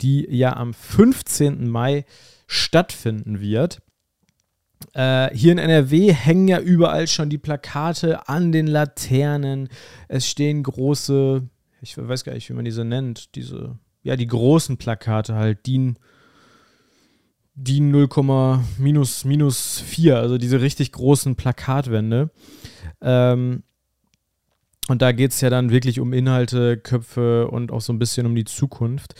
die 0.00 0.26
ja 0.28 0.56
am 0.56 0.74
15. 0.74 1.68
Mai 1.68 2.04
stattfinden 2.46 3.40
wird. 3.40 3.80
Äh, 4.94 5.34
hier 5.34 5.52
in 5.52 5.58
NRW 5.58 6.12
hängen 6.12 6.48
ja 6.48 6.60
überall 6.60 7.06
schon 7.06 7.30
die 7.30 7.38
Plakate 7.38 8.28
an 8.28 8.52
den 8.52 8.66
Laternen. 8.66 9.68
Es 10.08 10.28
stehen 10.28 10.62
große, 10.62 11.42
ich 11.80 11.96
weiß 11.96 12.24
gar 12.24 12.34
nicht, 12.34 12.48
wie 12.48 12.54
man 12.54 12.64
diese 12.64 12.84
nennt, 12.84 13.34
diese, 13.34 13.78
ja, 14.02 14.16
die 14.16 14.26
großen 14.26 14.76
Plakate 14.76 15.34
halt, 15.34 15.66
DIN, 15.66 15.98
DIN 17.54 17.90
0, 17.90 18.08
minus, 18.78 19.24
minus 19.24 19.80
4, 19.80 20.18
also 20.18 20.38
diese 20.38 20.60
richtig 20.60 20.92
großen 20.92 21.36
Plakatwände. 21.36 22.30
Ähm, 23.00 23.62
und 24.88 25.00
da 25.00 25.12
geht 25.12 25.30
es 25.30 25.40
ja 25.40 25.50
dann 25.50 25.70
wirklich 25.70 26.00
um 26.00 26.12
Inhalte, 26.12 26.76
Köpfe 26.76 27.48
und 27.48 27.70
auch 27.70 27.80
so 27.80 27.92
ein 27.92 27.98
bisschen 27.98 28.26
um 28.26 28.34
die 28.34 28.44
Zukunft. 28.44 29.14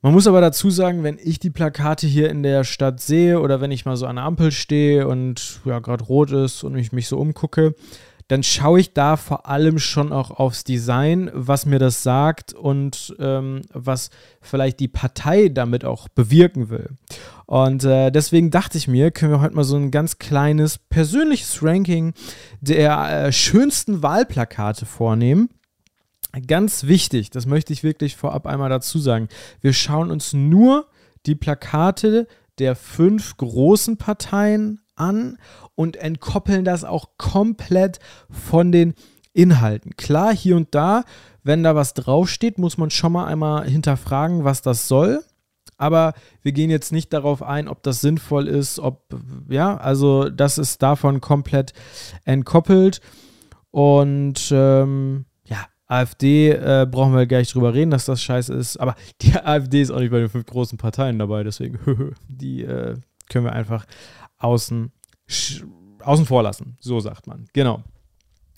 Man 0.00 0.12
muss 0.12 0.28
aber 0.28 0.40
dazu 0.40 0.70
sagen, 0.70 1.02
wenn 1.02 1.18
ich 1.20 1.40
die 1.40 1.50
Plakate 1.50 2.06
hier 2.06 2.30
in 2.30 2.44
der 2.44 2.62
Stadt 2.62 3.00
sehe 3.00 3.40
oder 3.40 3.60
wenn 3.60 3.72
ich 3.72 3.84
mal 3.84 3.96
so 3.96 4.06
an 4.06 4.16
der 4.16 4.24
Ampel 4.24 4.52
stehe 4.52 5.08
und 5.08 5.60
ja 5.64 5.80
gerade 5.80 6.04
rot 6.04 6.30
ist 6.30 6.62
und 6.62 6.76
ich 6.76 6.92
mich 6.92 7.08
so 7.08 7.18
umgucke, 7.18 7.74
dann 8.28 8.42
schaue 8.42 8.78
ich 8.78 8.92
da 8.92 9.16
vor 9.16 9.46
allem 9.46 9.78
schon 9.78 10.12
auch 10.12 10.30
aufs 10.30 10.62
Design, 10.62 11.30
was 11.32 11.64
mir 11.64 11.78
das 11.78 12.02
sagt 12.02 12.52
und 12.52 13.16
ähm, 13.18 13.62
was 13.72 14.10
vielleicht 14.42 14.80
die 14.80 14.88
Partei 14.88 15.48
damit 15.48 15.84
auch 15.84 16.08
bewirken 16.08 16.68
will. 16.68 16.90
Und 17.46 17.84
äh, 17.84 18.10
deswegen 18.10 18.50
dachte 18.50 18.76
ich 18.76 18.86
mir, 18.86 19.10
können 19.10 19.32
wir 19.32 19.40
heute 19.40 19.56
mal 19.56 19.64
so 19.64 19.76
ein 19.76 19.90
ganz 19.90 20.18
kleines 20.18 20.78
persönliches 20.78 21.62
Ranking 21.62 22.12
der 22.60 23.26
äh, 23.26 23.32
schönsten 23.32 24.02
Wahlplakate 24.02 24.84
vornehmen. 24.84 25.48
Ganz 26.46 26.84
wichtig, 26.84 27.30
das 27.30 27.46
möchte 27.46 27.72
ich 27.72 27.82
wirklich 27.82 28.16
vorab 28.16 28.46
einmal 28.46 28.68
dazu 28.68 28.98
sagen. 28.98 29.28
Wir 29.60 29.72
schauen 29.72 30.10
uns 30.10 30.32
nur 30.32 30.86
die 31.26 31.34
Plakate 31.34 32.26
der 32.58 32.76
fünf 32.76 33.36
großen 33.36 33.96
Parteien 33.96 34.80
an 34.94 35.38
und 35.74 35.96
entkoppeln 35.96 36.64
das 36.64 36.84
auch 36.84 37.10
komplett 37.16 37.98
von 38.30 38.72
den 38.72 38.94
Inhalten. 39.32 39.96
Klar, 39.96 40.34
hier 40.34 40.56
und 40.56 40.74
da, 40.74 41.04
wenn 41.42 41.62
da 41.62 41.74
was 41.74 41.94
draufsteht, 41.94 42.58
muss 42.58 42.76
man 42.76 42.90
schon 42.90 43.12
mal 43.12 43.26
einmal 43.26 43.68
hinterfragen, 43.68 44.44
was 44.44 44.62
das 44.62 44.88
soll. 44.88 45.22
Aber 45.76 46.14
wir 46.42 46.52
gehen 46.52 46.70
jetzt 46.70 46.92
nicht 46.92 47.12
darauf 47.12 47.42
ein, 47.42 47.68
ob 47.68 47.82
das 47.84 48.00
sinnvoll 48.00 48.48
ist, 48.48 48.80
ob, 48.80 49.04
ja, 49.48 49.76
also 49.76 50.28
das 50.28 50.58
ist 50.58 50.82
davon 50.82 51.20
komplett 51.20 51.72
entkoppelt. 52.24 53.00
Und 53.70 54.50
ähm, 54.50 55.26
AfD 55.88 56.50
äh, 56.50 56.86
brauchen 56.88 57.14
wir 57.14 57.26
gar 57.26 57.38
nicht 57.38 57.54
drüber 57.54 57.74
reden, 57.74 57.90
dass 57.90 58.04
das 58.04 58.22
scheiße 58.22 58.54
ist. 58.54 58.76
Aber 58.76 58.94
die 59.22 59.34
AfD 59.42 59.80
ist 59.80 59.90
auch 59.90 60.00
nicht 60.00 60.10
bei 60.10 60.20
den 60.20 60.28
fünf 60.28 60.46
großen 60.46 60.78
Parteien 60.78 61.18
dabei, 61.18 61.42
deswegen 61.42 62.14
die 62.28 62.62
äh, 62.62 62.96
können 63.28 63.46
wir 63.46 63.52
einfach 63.52 63.86
außen, 64.38 64.92
außen 66.00 66.26
vor 66.26 66.42
lassen. 66.42 66.76
So 66.80 67.00
sagt 67.00 67.26
man. 67.26 67.46
Genau. 67.52 67.82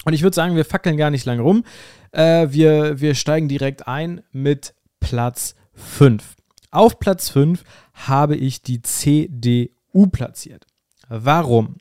Und 0.04 0.12
ich 0.12 0.22
würde 0.22 0.34
sagen, 0.34 0.56
wir 0.56 0.64
fackeln 0.64 0.96
gar 0.96 1.10
nicht 1.10 1.24
lange 1.24 1.42
rum. 1.42 1.64
Äh, 2.12 2.48
wir, 2.50 3.00
wir 3.00 3.14
steigen 3.14 3.48
direkt 3.48 3.86
ein 3.86 4.22
mit 4.32 4.74
Platz 4.98 5.54
5. 5.74 6.36
Auf 6.70 6.98
Platz 6.98 7.28
5 7.30 7.64
habe 7.92 8.36
ich 8.36 8.62
die 8.62 8.82
CDU 8.82 10.06
platziert. 10.10 10.66
Warum? 11.08 11.76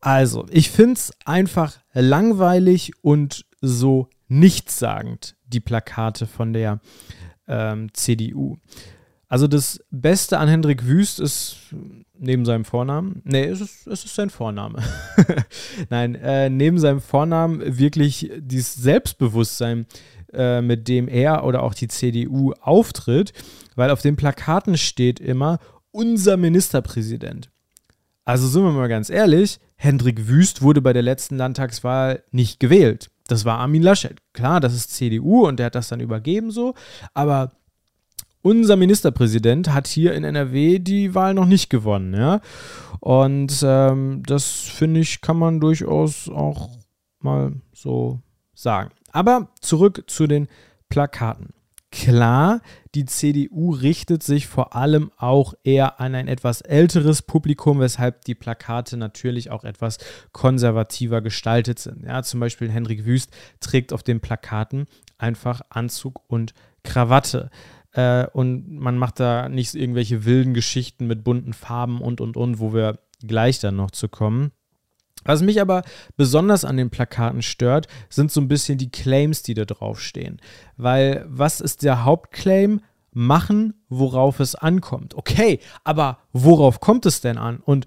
Also, 0.00 0.46
ich 0.50 0.70
finde 0.70 0.94
es 0.94 1.12
einfach 1.24 1.78
langweilig 1.92 2.92
und 3.02 3.44
so 3.60 4.08
nichtssagend, 4.32 5.36
die 5.46 5.60
Plakate 5.60 6.26
von 6.26 6.52
der 6.52 6.80
ähm, 7.46 7.92
CDU. 7.92 8.56
Also 9.28 9.46
das 9.46 9.82
Beste 9.90 10.38
an 10.38 10.48
Hendrik 10.48 10.86
Wüst 10.86 11.20
ist 11.20 11.56
neben 12.18 12.44
seinem 12.44 12.64
Vornamen, 12.64 13.22
nee, 13.24 13.44
es 13.44 13.60
ist, 13.60 13.86
es 13.86 14.04
ist 14.04 14.14
sein 14.14 14.30
Vorname. 14.30 14.82
Nein, 15.90 16.14
äh, 16.14 16.50
neben 16.50 16.78
seinem 16.78 17.00
Vornamen 17.00 17.78
wirklich 17.78 18.30
dieses 18.38 18.74
Selbstbewusstsein, 18.74 19.86
äh, 20.32 20.60
mit 20.60 20.88
dem 20.88 21.08
er 21.08 21.44
oder 21.44 21.62
auch 21.62 21.74
die 21.74 21.88
CDU 21.88 22.52
auftritt, 22.60 23.32
weil 23.74 23.90
auf 23.90 24.02
den 24.02 24.16
Plakaten 24.16 24.76
steht 24.76 25.20
immer 25.20 25.58
unser 25.90 26.36
Ministerpräsident. 26.36 27.50
Also 28.24 28.46
sind 28.48 28.62
wir 28.62 28.70
mal 28.70 28.88
ganz 28.88 29.10
ehrlich, 29.10 29.58
Hendrik 29.76 30.28
Wüst 30.28 30.62
wurde 30.62 30.80
bei 30.80 30.92
der 30.92 31.02
letzten 31.02 31.36
Landtagswahl 31.36 32.22
nicht 32.30 32.60
gewählt. 32.60 33.11
Das 33.28 33.44
war 33.44 33.58
Armin 33.58 33.82
Laschet. 33.82 34.18
Klar, 34.32 34.60
das 34.60 34.74
ist 34.74 34.90
CDU 34.90 35.46
und 35.46 35.58
der 35.58 35.66
hat 35.66 35.74
das 35.74 35.88
dann 35.88 36.00
übergeben 36.00 36.50
so, 36.50 36.74
aber 37.14 37.52
unser 38.42 38.76
Ministerpräsident 38.76 39.72
hat 39.72 39.86
hier 39.86 40.14
in 40.14 40.24
NRW 40.24 40.80
die 40.80 41.14
Wahl 41.14 41.32
noch 41.32 41.46
nicht 41.46 41.70
gewonnen, 41.70 42.14
ja. 42.14 42.40
Und 42.98 43.62
ähm, 43.64 44.22
das 44.26 44.50
finde 44.50 45.00
ich, 45.00 45.20
kann 45.20 45.36
man 45.36 45.60
durchaus 45.60 46.28
auch 46.28 46.70
mal 47.20 47.52
so 47.72 48.20
sagen. 48.54 48.90
Aber 49.12 49.48
zurück 49.60 50.04
zu 50.08 50.26
den 50.26 50.48
Plakaten. 50.88 51.54
Klar, 51.92 52.62
die 52.94 53.04
CDU 53.04 53.70
richtet 53.70 54.22
sich 54.22 54.46
vor 54.46 54.74
allem 54.74 55.12
auch 55.18 55.52
eher 55.62 56.00
an 56.00 56.14
ein 56.14 56.26
etwas 56.26 56.62
älteres 56.62 57.20
Publikum, 57.20 57.80
weshalb 57.80 58.24
die 58.24 58.34
Plakate 58.34 58.96
natürlich 58.96 59.50
auch 59.50 59.62
etwas 59.62 59.98
konservativer 60.32 61.20
gestaltet 61.20 61.78
sind. 61.78 62.04
Ja, 62.04 62.22
zum 62.22 62.40
Beispiel 62.40 62.70
Henrik 62.70 63.04
Wüst 63.04 63.30
trägt 63.60 63.92
auf 63.92 64.02
den 64.02 64.20
Plakaten 64.20 64.86
einfach 65.18 65.60
Anzug 65.68 66.22
und 66.28 66.54
Krawatte 66.82 67.50
äh, 67.92 68.26
und 68.32 68.70
man 68.70 68.96
macht 68.96 69.20
da 69.20 69.50
nicht 69.50 69.74
irgendwelche 69.74 70.24
wilden 70.24 70.54
Geschichten 70.54 71.06
mit 71.06 71.22
bunten 71.24 71.52
Farben 71.52 72.00
und 72.00 72.22
und 72.22 72.38
und, 72.38 72.58
wo 72.58 72.72
wir 72.72 73.00
gleich 73.20 73.60
dann 73.60 73.76
noch 73.76 73.90
zu 73.90 74.08
kommen. 74.08 74.52
Was 75.24 75.42
mich 75.42 75.60
aber 75.60 75.82
besonders 76.16 76.64
an 76.64 76.76
den 76.76 76.90
Plakaten 76.90 77.42
stört, 77.42 77.86
sind 78.08 78.30
so 78.32 78.40
ein 78.40 78.48
bisschen 78.48 78.78
die 78.78 78.90
Claims, 78.90 79.42
die 79.42 79.54
da 79.54 79.64
draufstehen. 79.64 80.40
Weil 80.76 81.24
was 81.28 81.60
ist 81.60 81.82
der 81.82 82.04
Hauptclaim? 82.04 82.80
Machen, 83.14 83.74
worauf 83.90 84.40
es 84.40 84.54
ankommt. 84.54 85.14
Okay, 85.14 85.60
aber 85.84 86.18
worauf 86.32 86.80
kommt 86.80 87.04
es 87.04 87.20
denn 87.20 87.36
an? 87.36 87.58
Und 87.58 87.86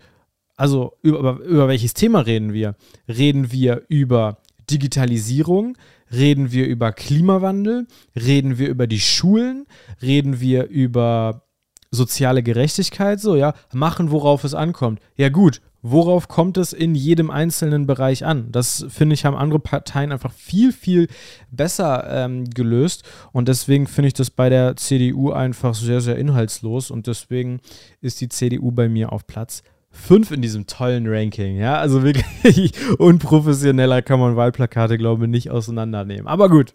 also 0.56 0.94
über, 1.02 1.40
über 1.40 1.68
welches 1.68 1.94
Thema 1.94 2.20
reden 2.20 2.54
wir? 2.54 2.76
Reden 3.08 3.52
wir 3.52 3.84
über 3.90 4.38
Digitalisierung? 4.70 5.78
Reden 6.12 6.52
wir 6.52 6.68
über 6.68 6.92
Klimawandel? 6.92 7.88
Reden 8.16 8.58
wir 8.58 8.70
über 8.70 8.88
die 8.88 9.00
Schulen? 9.00 9.66
Reden 10.02 10.40
wir 10.40 10.68
über 10.68 11.44
soziale 11.92 12.44
Gerechtigkeit? 12.44 13.20
So, 13.20 13.36
ja, 13.36 13.54
machen, 13.74 14.12
worauf 14.12 14.44
es 14.44 14.54
ankommt. 14.54 15.00
Ja, 15.18 15.30
gut, 15.30 15.62
worauf 15.88 16.28
kommt 16.28 16.58
es 16.58 16.74
in 16.74 16.96
jedem 16.96 17.30
einzelnen 17.30 17.86
Bereich 17.86 18.26
an? 18.26 18.52
Das 18.52 18.88
finde 18.90 19.14
ich, 19.14 19.24
haben 19.24 19.36
andere 19.36 19.60
Parteien 19.60 20.12
einfach 20.12 20.34
viel, 20.34 20.72
viel 20.72 21.08
besser 21.52 22.08
ähm, 22.10 22.50
gelöst. 22.50 23.04
Und 23.32 23.48
deswegen 23.48 23.86
finde 23.86 24.08
ich 24.08 24.16
das 24.16 24.32
bei 24.32 24.50
der 24.50 24.76
CDU 24.78 25.32
einfach 25.32 25.76
sehr, 25.76 26.02
sehr 26.02 26.18
inhaltslos. 26.18 26.90
Und 26.90 27.06
deswegen 27.06 27.60
ist 28.02 28.20
die 28.20 28.30
CDU 28.30 28.72
bei 28.72 28.90
mir 28.90 29.14
auf 29.14 29.28
Platz 29.28 29.62
fünf 29.92 30.32
in 30.32 30.42
diesem 30.42 30.66
tollen 30.66 31.08
Ranking. 31.08 31.58
Ja, 31.58 31.78
also 31.78 32.04
wirklich 32.04 32.74
unprofessioneller 32.98 34.02
kann 34.02 34.20
man 34.20 34.36
Wahlplakate, 34.36 34.98
glaube 34.98 35.26
ich, 35.26 35.30
nicht 35.30 35.52
auseinandernehmen. 35.52 36.28
Aber 36.28 36.50
gut. 36.50 36.74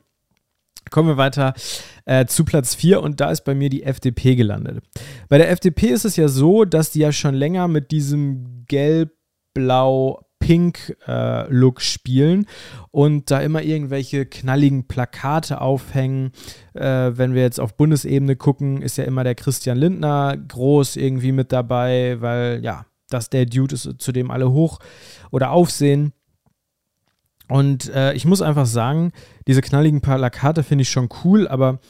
Kommen 0.90 1.08
wir 1.08 1.16
weiter 1.18 1.54
äh, 2.04 2.24
zu 2.26 2.44
Platz 2.44 2.74
4 2.74 3.02
und 3.02 3.20
da 3.20 3.30
ist 3.30 3.44
bei 3.44 3.54
mir 3.54 3.68
die 3.68 3.82
FDP 3.84 4.34
gelandet. 4.34 4.82
Bei 5.28 5.36
der 5.36 5.50
FDP 5.50 5.88
ist 5.88 6.04
es 6.04 6.16
ja 6.16 6.26
so, 6.26 6.64
dass 6.64 6.90
die 6.90 7.00
ja 7.00 7.12
schon 7.12 7.34
länger 7.34 7.68
mit 7.68 7.90
diesem 7.92 8.59
gelb-blau 8.70 10.24
Pink-Look 10.40 11.78
äh, 11.78 11.84
spielen 11.84 12.46
und 12.90 13.30
da 13.30 13.40
immer 13.40 13.62
irgendwelche 13.62 14.26
knalligen 14.26 14.88
Plakate 14.88 15.60
aufhängen. 15.60 16.32
Äh, 16.72 17.12
wenn 17.14 17.34
wir 17.34 17.42
jetzt 17.42 17.60
auf 17.60 17.76
Bundesebene 17.76 18.36
gucken, 18.36 18.80
ist 18.82 18.96
ja 18.96 19.04
immer 19.04 19.22
der 19.22 19.34
Christian 19.34 19.76
Lindner 19.76 20.36
groß 20.36 20.96
irgendwie 20.96 21.32
mit 21.32 21.52
dabei, 21.52 22.20
weil 22.20 22.60
ja, 22.64 22.86
dass 23.10 23.28
der 23.28 23.46
Dude 23.46 23.74
ist, 23.74 23.96
zu 23.98 24.12
dem 24.12 24.30
alle 24.30 24.50
hoch 24.50 24.78
oder 25.30 25.50
aufsehen. 25.50 26.12
Und 27.48 27.90
äh, 27.90 28.14
ich 28.14 28.24
muss 28.24 28.42
einfach 28.42 28.66
sagen, 28.66 29.12
diese 29.46 29.60
knalligen 29.60 30.00
Plakate 30.00 30.62
finde 30.62 30.82
ich 30.82 30.90
schon 30.90 31.10
cool, 31.24 31.48
aber 31.48 31.80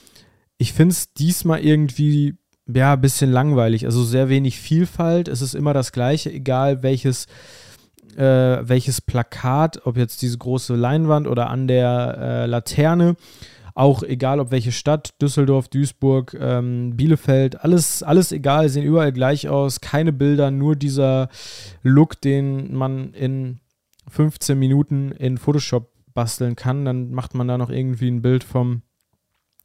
ich 0.59 0.73
finde 0.73 0.93
es 0.93 1.13
diesmal 1.13 1.61
irgendwie 1.61 2.40
ja, 2.75 2.95
ein 2.95 3.01
bisschen 3.01 3.31
langweilig. 3.31 3.87
Also 3.87 4.05
sehr 4.05 4.29
wenig 4.29 4.59
Vielfalt. 4.59 5.29
Es 5.29 5.43
ist 5.43 5.55
immer 5.55 5.75
das 5.75 5.93
Gleiche, 5.93 6.33
egal 6.33 6.83
welches, 6.83 7.27
äh, 8.17 8.59
welches 8.63 9.01
Plakat, 9.01 9.87
ob 9.87 9.97
jetzt 9.97 10.23
diese 10.23 10.39
große 10.39 10.75
Leinwand 10.75 11.27
oder 11.27 11.51
an 11.51 11.67
der 11.69 12.17
äh, 12.19 12.47
Laterne. 12.47 13.17
Auch 13.75 14.03
egal, 14.03 14.41
ob 14.41 14.51
welche 14.51 14.73
Stadt, 14.73 15.15
Düsseldorf, 15.23 15.69
Duisburg, 15.69 16.37
ähm, 16.39 16.97
Bielefeld, 16.97 17.65
alles, 17.65 18.03
alles 18.03 18.33
egal, 18.33 18.69
sehen 18.69 18.85
überall 18.85 19.13
gleich 19.13 19.49
aus. 19.49 19.81
Keine 19.81 20.13
Bilder, 20.13 20.51
nur 20.51 20.77
dieser 20.77 21.29
Look, 21.83 22.21
den 22.21 22.75
man 22.75 23.15
in 23.15 23.61
15 24.09 24.59
Minuten 24.59 25.13
in 25.13 25.39
Photoshop 25.39 25.89
basteln 26.13 26.57
kann. 26.57 26.85
Dann 26.85 27.13
macht 27.13 27.35
man 27.35 27.49
da 27.49 27.57
noch 27.59 27.71
irgendwie 27.71 28.09
ein 28.09 28.23
Bild 28.23 28.45
vom 28.45 28.83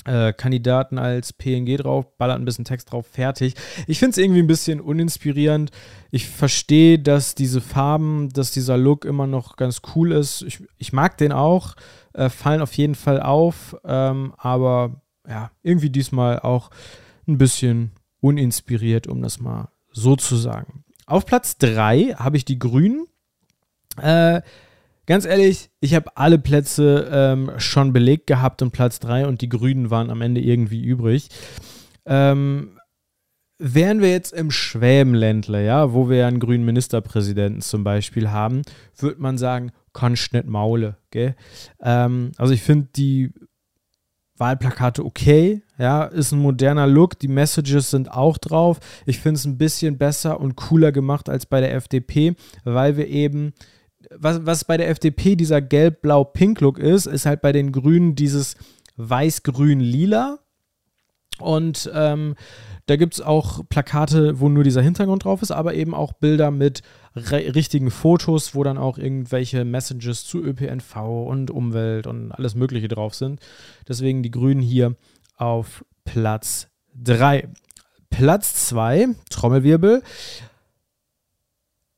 äh, 0.06 0.34
Kandidaten 0.34 0.98
als 0.98 1.34
PNG 1.34 1.78
drauf, 1.78 2.18
ballert 2.18 2.39
ein 2.39 2.46
bisschen 2.46 2.65
Text 2.65 2.91
drauf, 2.91 3.08
fertig. 3.08 3.56
Ich 3.88 4.00
finde 4.00 4.12
es 4.12 4.18
irgendwie 4.18 4.41
ein 4.41 4.48
bisschen 4.48 4.80
uninspirierend. 4.80 5.72
Ich 6.12 6.28
verstehe, 6.28 7.00
dass 7.00 7.36
diese 7.36 7.62
Farben, 7.62 8.30
dass 8.30 8.52
dieser 8.52 8.78
Look 8.78 9.06
immer 9.06 9.28
noch 9.28 9.58
ganz 9.58 9.82
cool 9.96 10.12
ist. 10.12 10.44
Ich, 10.44 10.63
ich 10.78 10.94
mag 10.94 11.18
den 11.18 11.32
auch 11.32 11.76
äh, 12.15 12.30
fallen 12.30 12.62
auf 12.62 12.74
jeden 12.74 12.96
Fall 12.96 13.22
auf, 13.22 13.76
ähm, 13.84 14.34
aber 14.38 15.02
ja, 15.28 15.52
irgendwie 15.63 15.89
diesmal 15.89 16.39
auch 16.39 16.70
ein 17.28 17.38
bisschen 17.38 17.91
uninspiriert, 18.22 19.08
um 19.08 19.22
das 19.22 19.39
mal 19.39 19.70
so 19.91 20.15
zu 20.15 20.36
sagen. 20.36 20.84
Auf 21.06 21.26
Platz 21.26 21.58
3 21.58 22.15
habe 22.18 22.38
ich 22.38 22.46
die 22.46 22.60
Grünen. 22.60 23.06
Äh, 24.02 24.41
ganz 25.06 25.26
ehrlich, 25.26 25.70
ich 25.80 25.94
habe 25.94 26.15
alle 26.15 26.39
Plätze 26.39 27.10
ähm, 27.12 27.52
schon 27.58 27.94
belegt 27.94 28.28
gehabt 28.28 28.62
und 28.62 28.72
Platz 28.72 29.00
3 29.00 29.28
und 29.28 29.41
die 29.41 29.50
Grünen 29.50 29.89
waren 29.89 30.10
am 30.10 30.22
Ende 30.22 30.41
irgendwie 30.41 30.84
übrig. 30.84 31.30
Ähm, 32.06 32.80
wären 33.58 34.02
wir 34.02 34.12
jetzt 34.12 34.34
im 34.34 34.52
Schwäbenländler, 34.52 35.62
ja, 35.62 35.94
wo 35.94 36.10
wir 36.10 36.28
einen 36.28 36.39
grünen 36.39 36.65
Ministerpräsidenten 36.65 37.62
zum 37.62 37.84
Beispiel 37.84 38.32
haben, 38.32 38.63
würde 38.98 39.22
man 39.22 39.38
sagen, 39.38 39.72
kannst 39.94 40.34
nicht 40.34 40.46
maule, 40.46 40.98
gell? 41.12 41.36
Ähm, 41.82 42.32
also 42.38 42.54
ich 42.54 42.62
finde 42.62 42.89
die 42.96 43.32
Wahlplakate 44.38 45.06
okay, 45.06 45.62
ja, 45.78 46.04
ist 46.04 46.34
ein 46.34 46.39
moderner 46.39 46.88
Look, 46.88 47.18
die 47.20 47.30
Messages 47.30 47.89
sind 47.89 48.12
auch 48.12 48.38
drauf. 48.38 48.80
Ich 49.06 49.20
finde 49.20 49.38
es 49.38 49.46
ein 49.46 49.58
bisschen 49.58 49.98
besser 49.98 50.39
und 50.39 50.56
cooler 50.56 50.91
gemacht 50.91 51.30
als 51.30 51.46
bei 51.46 51.62
der 51.62 51.74
FDP, 51.74 52.36
weil 52.65 52.98
wir 52.98 53.08
eben, 53.08 53.54
was, 54.17 54.45
was 54.45 54.65
bei 54.65 54.78
der 54.78 54.89
FDP 54.89 55.36
dieser 55.36 55.62
gelb-blau-pink-Look 55.62 56.80
ist, 56.80 57.06
ist 57.06 57.25
halt 57.25 57.41
bei 57.41 57.51
den 57.51 57.71
Grünen 57.71 58.15
dieses 58.15 58.56
weiß-grün-lila. 58.97 60.39
Und 61.39 61.91
ähm, 61.93 62.36
Da 62.88 62.97
gibt 62.97 63.15
es 63.15 63.21
auch 63.21 63.67
Plakate, 63.67 64.39
wo 64.39 64.47
nur 64.47 64.63
dieser 64.63 64.84
Hintergrund 64.84 65.23
drauf 65.23 65.41
ist, 65.41 65.49
aber 65.49 65.73
eben 65.73 65.95
auch 65.95 66.13
Bilder 66.13 66.51
mit 66.51 66.84
richtigen 67.15 67.89
Fotos, 67.89 68.54
wo 68.54 68.63
dann 68.63 68.78
auch 68.78 68.99
irgendwelche 68.99 69.65
Messages 69.65 70.23
zu 70.25 70.43
ÖPNV 70.43 70.95
und 71.28 71.49
Umwelt 71.49 72.06
und 72.06 72.32
alles 72.32 72.54
Mögliche 72.54 72.88
drauf 72.88 73.15
sind. 73.15 73.39
Deswegen 73.88 74.21
die 74.21 74.30
Grünen 74.30 74.62
hier 74.62 74.95
auf 75.36 75.84
Platz 76.04 76.67
3. 76.93 77.49
Platz 78.12 78.67
2, 78.67 79.08
Trommelwirbel. 79.32 80.04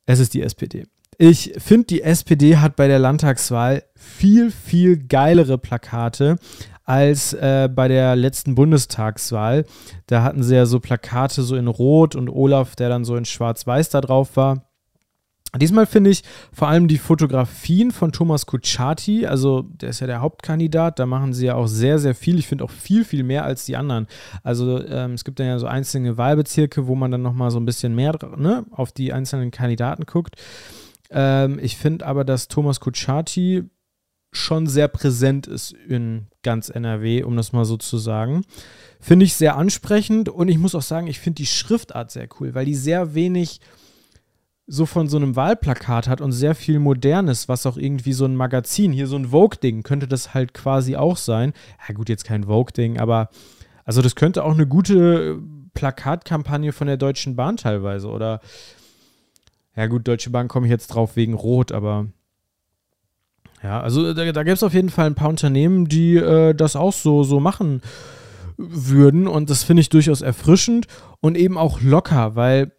Es 0.05 0.19
ist 0.19 0.33
die 0.33 0.41
SPD. 0.41 0.85
Ich 1.19 1.53
finde, 1.57 1.87
die 1.87 2.03
SPD 2.03 2.57
hat 2.57 2.75
bei 2.75 2.87
der 2.87 2.99
Landtagswahl 2.99 3.83
viel, 3.95 4.51
viel 4.51 4.97
geilere 4.97 5.57
Plakate 5.57 6.37
als 6.83 7.33
äh, 7.33 7.67
bei 7.73 7.87
der 7.87 8.15
letzten 8.15 8.53
Bundestagswahl. 8.53 9.65
Da 10.05 10.21
hatten 10.21 10.43
sie 10.43 10.55
ja 10.55 10.67
so 10.67 10.79
Plakate 10.79 11.41
so 11.41 11.55
in 11.55 11.67
Rot 11.67 12.15
und 12.15 12.29
Olaf, 12.29 12.75
der 12.75 12.89
dann 12.89 13.03
so 13.03 13.15
in 13.15 13.25
Schwarz-Weiß 13.25 13.89
da 13.89 13.99
drauf 13.99 14.35
war. 14.37 14.63
Diesmal 15.55 15.85
finde 15.85 16.11
ich 16.11 16.23
vor 16.53 16.67
allem 16.67 16.87
die 16.87 16.97
Fotografien 16.97 17.91
von 17.91 18.11
Thomas 18.11 18.45
Kutschaty, 18.45 19.25
also 19.25 19.63
der 19.63 19.89
ist 19.89 20.01
ja 20.01 20.07
der 20.07 20.21
Hauptkandidat, 20.21 20.99
da 20.99 21.05
machen 21.05 21.33
sie 21.33 21.47
ja 21.47 21.55
auch 21.55 21.67
sehr, 21.67 21.99
sehr 21.99 22.13
viel. 22.13 22.37
Ich 22.37 22.47
finde 22.47 22.63
auch 22.63 22.69
viel, 22.69 23.05
viel 23.05 23.23
mehr 23.23 23.43
als 23.43 23.65
die 23.65 23.75
anderen. 23.75 24.07
Also 24.43 24.85
ähm, 24.85 25.13
es 25.13 25.23
gibt 25.23 25.39
dann 25.39 25.47
ja 25.47 25.57
so 25.57 25.65
einzelne 25.65 26.17
Wahlbezirke, 26.17 26.85
wo 26.85 26.95
man 26.95 27.11
dann 27.11 27.21
nochmal 27.21 27.49
so 27.49 27.59
ein 27.59 27.65
bisschen 27.65 27.95
mehr 27.95 28.13
ne, 28.37 28.65
auf 28.71 28.91
die 28.91 29.13
einzelnen 29.13 29.49
Kandidaten 29.49 30.05
guckt. 30.05 30.35
Ähm, 31.09 31.59
ich 31.61 31.77
finde 31.77 32.05
aber, 32.05 32.23
dass 32.23 32.47
Thomas 32.47 32.79
Kutschaty 32.79 33.63
schon 34.31 34.67
sehr 34.67 34.87
präsent 34.87 35.47
ist 35.47 35.71
in 35.71 36.27
ganz 36.43 36.69
NRW, 36.69 37.23
um 37.23 37.35
das 37.35 37.53
mal 37.53 37.65
so 37.65 37.77
zu 37.77 37.97
sagen. 37.97 38.43
Finde 38.99 39.25
ich 39.25 39.35
sehr 39.35 39.55
ansprechend 39.55 40.29
und 40.29 40.47
ich 40.49 40.57
muss 40.57 40.75
auch 40.75 40.81
sagen, 40.81 41.07
ich 41.07 41.19
finde 41.19 41.37
die 41.37 41.45
Schriftart 41.45 42.11
sehr 42.11 42.27
cool, 42.39 42.53
weil 42.53 42.65
die 42.65 42.75
sehr 42.75 43.13
wenig 43.13 43.59
so 44.67 44.85
von 44.85 45.07
so 45.07 45.15
einem 45.15 45.37
Wahlplakat 45.37 46.09
hat 46.09 46.19
und 46.19 46.33
sehr 46.33 46.53
viel 46.53 46.79
Modernes, 46.79 47.47
was 47.47 47.65
auch 47.65 47.77
irgendwie 47.77 48.11
so 48.11 48.25
ein 48.25 48.35
Magazin, 48.35 48.91
hier 48.91 49.07
so 49.07 49.15
ein 49.15 49.29
Vogue-Ding, 49.29 49.81
könnte 49.81 50.09
das 50.09 50.33
halt 50.33 50.53
quasi 50.53 50.97
auch 50.97 51.15
sein. 51.15 51.53
Ja, 51.87 51.93
gut, 51.93 52.09
jetzt 52.09 52.25
kein 52.25 52.43
Vogue-Ding, 52.43 52.99
aber 52.99 53.29
also 53.85 54.01
das 54.01 54.15
könnte 54.15 54.43
auch 54.43 54.53
eine 54.53 54.67
gute 54.67 55.41
Plakatkampagne 55.73 56.73
von 56.73 56.87
der 56.87 56.97
Deutschen 56.97 57.37
Bahn 57.37 57.55
teilweise 57.55 58.09
oder 58.09 58.41
ja 59.77 59.85
gut, 59.85 60.07
Deutsche 60.07 60.31
Bahn 60.31 60.47
komme 60.47 60.65
ich 60.65 60.71
jetzt 60.71 60.87
drauf 60.87 61.15
wegen 61.15 61.35
Rot, 61.35 61.71
aber 61.71 62.07
ja, 63.63 63.79
also 63.79 64.13
da, 64.13 64.31
da 64.31 64.43
gibt 64.43 64.57
es 64.57 64.63
auf 64.63 64.73
jeden 64.73 64.89
Fall 64.89 65.05
ein 65.05 65.15
paar 65.15 65.29
Unternehmen, 65.29 65.87
die 65.87 66.15
äh, 66.15 66.53
das 66.53 66.75
auch 66.75 66.93
so, 66.93 67.23
so 67.23 67.39
machen 67.39 67.81
würden 68.57 69.27
und 69.27 69.51
das 69.51 69.63
finde 69.63 69.81
ich 69.81 69.89
durchaus 69.89 70.21
erfrischend 70.21 70.87
und 71.21 71.37
eben 71.37 71.57
auch 71.57 71.79
locker, 71.81 72.35
weil 72.35 72.71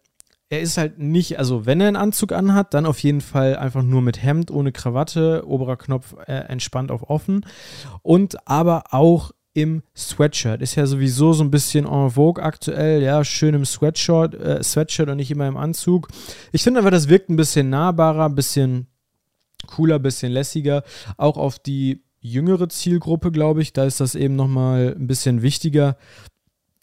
er 0.49 0.61
ist 0.61 0.77
halt 0.77 0.99
nicht, 0.99 1.39
also 1.39 1.65
wenn 1.65 1.79
er 1.79 1.87
einen 1.87 1.95
Anzug 1.95 2.33
anhat, 2.33 2.73
dann 2.73 2.85
auf 2.85 2.99
jeden 2.99 3.21
Fall 3.21 3.55
einfach 3.55 3.83
nur 3.83 4.01
mit 4.01 4.21
Hemd, 4.21 4.51
ohne 4.51 4.71
Krawatte, 4.71 5.43
oberer 5.47 5.77
Knopf 5.77 6.15
äh, 6.25 6.33
entspannt 6.33 6.91
auf 6.91 7.09
offen 7.09 7.45
und 8.01 8.47
aber 8.47 8.85
auch 8.91 9.31
im 9.61 9.83
Sweatshirt. 9.95 10.61
Ist 10.61 10.75
ja 10.75 10.85
sowieso 10.85 11.33
so 11.33 11.43
ein 11.43 11.51
bisschen 11.51 11.85
en 11.85 12.11
vogue 12.11 12.43
aktuell, 12.43 13.01
ja, 13.01 13.23
schön 13.23 13.53
im 13.53 13.65
Sweatshirt, 13.65 14.35
äh, 14.35 14.63
Sweatshirt 14.63 15.09
und 15.09 15.17
nicht 15.17 15.31
immer 15.31 15.47
im 15.47 15.57
Anzug. 15.57 16.07
Ich 16.51 16.63
finde 16.63 16.79
aber, 16.79 16.91
das 16.91 17.09
wirkt 17.09 17.29
ein 17.29 17.35
bisschen 17.35 17.69
nahbarer, 17.69 18.25
ein 18.25 18.35
bisschen 18.35 18.87
cooler, 19.67 19.95
ein 19.95 20.01
bisschen 20.01 20.31
lässiger, 20.31 20.83
auch 21.17 21.37
auf 21.37 21.59
die 21.59 22.03
jüngere 22.21 22.69
Zielgruppe, 22.69 23.31
glaube 23.31 23.61
ich. 23.61 23.73
Da 23.73 23.85
ist 23.85 23.99
das 23.99 24.15
eben 24.15 24.35
nochmal 24.35 24.95
ein 24.97 25.07
bisschen 25.07 25.41
wichtiger, 25.41 25.97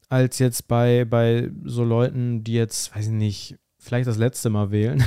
als 0.08 0.38
jetzt 0.38 0.68
bei, 0.68 1.04
bei 1.04 1.50
so 1.64 1.84
Leuten, 1.84 2.44
die 2.44 2.54
jetzt, 2.54 2.94
weiß 2.94 3.06
ich 3.06 3.12
nicht, 3.12 3.56
vielleicht 3.78 4.08
das 4.08 4.18
letzte 4.18 4.50
Mal 4.50 4.70
wählen. 4.70 5.04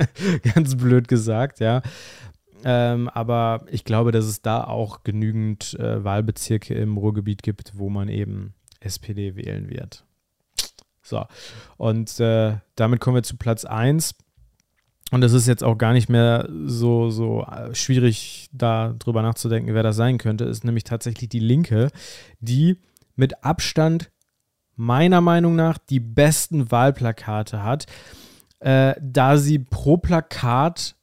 Ganz 0.54 0.76
blöd 0.76 1.08
gesagt, 1.08 1.60
ja. 1.60 1.82
Ähm, 2.64 3.08
aber 3.08 3.64
ich 3.70 3.84
glaube, 3.84 4.12
dass 4.12 4.24
es 4.24 4.42
da 4.42 4.64
auch 4.64 5.02
genügend 5.02 5.74
äh, 5.78 6.04
Wahlbezirke 6.04 6.74
im 6.74 6.96
Ruhrgebiet 6.96 7.42
gibt, 7.42 7.72
wo 7.76 7.88
man 7.88 8.08
eben 8.08 8.54
SPD 8.80 9.36
wählen 9.36 9.68
wird. 9.68 10.04
So, 11.02 11.24
und 11.76 12.20
äh, 12.20 12.56
damit 12.76 13.00
kommen 13.00 13.16
wir 13.16 13.22
zu 13.22 13.36
Platz 13.36 13.64
1. 13.64 14.14
Und 15.10 15.22
es 15.22 15.34
ist 15.34 15.46
jetzt 15.46 15.62
auch 15.62 15.76
gar 15.76 15.92
nicht 15.92 16.08
mehr 16.08 16.48
so, 16.64 17.10
so 17.10 17.42
äh, 17.42 17.74
schwierig, 17.74 18.48
da 18.52 18.94
drüber 18.98 19.20
nachzudenken, 19.20 19.74
wer 19.74 19.82
das 19.82 19.96
sein 19.96 20.16
könnte. 20.16 20.44
Ist 20.44 20.64
nämlich 20.64 20.84
tatsächlich 20.84 21.28
die 21.28 21.38
Linke, 21.38 21.90
die 22.40 22.78
mit 23.14 23.44
Abstand 23.44 24.10
meiner 24.74 25.20
Meinung 25.20 25.54
nach 25.54 25.76
die 25.76 26.00
besten 26.00 26.70
Wahlplakate 26.70 27.62
hat, 27.62 27.86
äh, 28.60 28.94
da 29.02 29.36
sie 29.36 29.58
pro 29.58 29.98
Plakat 29.98 30.96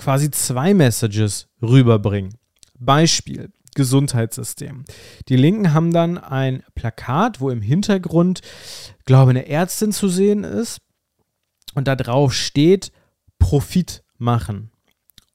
quasi 0.00 0.30
zwei 0.30 0.72
Messages 0.72 1.48
rüberbringen. 1.60 2.34
Beispiel. 2.78 3.52
Gesundheitssystem. 3.76 4.84
Die 5.28 5.36
Linken 5.36 5.72
haben 5.72 5.92
dann 5.92 6.18
ein 6.18 6.64
Plakat, 6.74 7.40
wo 7.40 7.50
im 7.50 7.62
Hintergrund, 7.62 8.40
glaube 9.04 9.30
eine 9.30 9.46
Ärztin 9.46 9.92
zu 9.92 10.08
sehen 10.08 10.42
ist 10.42 10.80
und 11.74 11.86
da 11.86 11.94
drauf 11.94 12.32
steht 12.32 12.90
Profit 13.38 14.02
machen. 14.18 14.72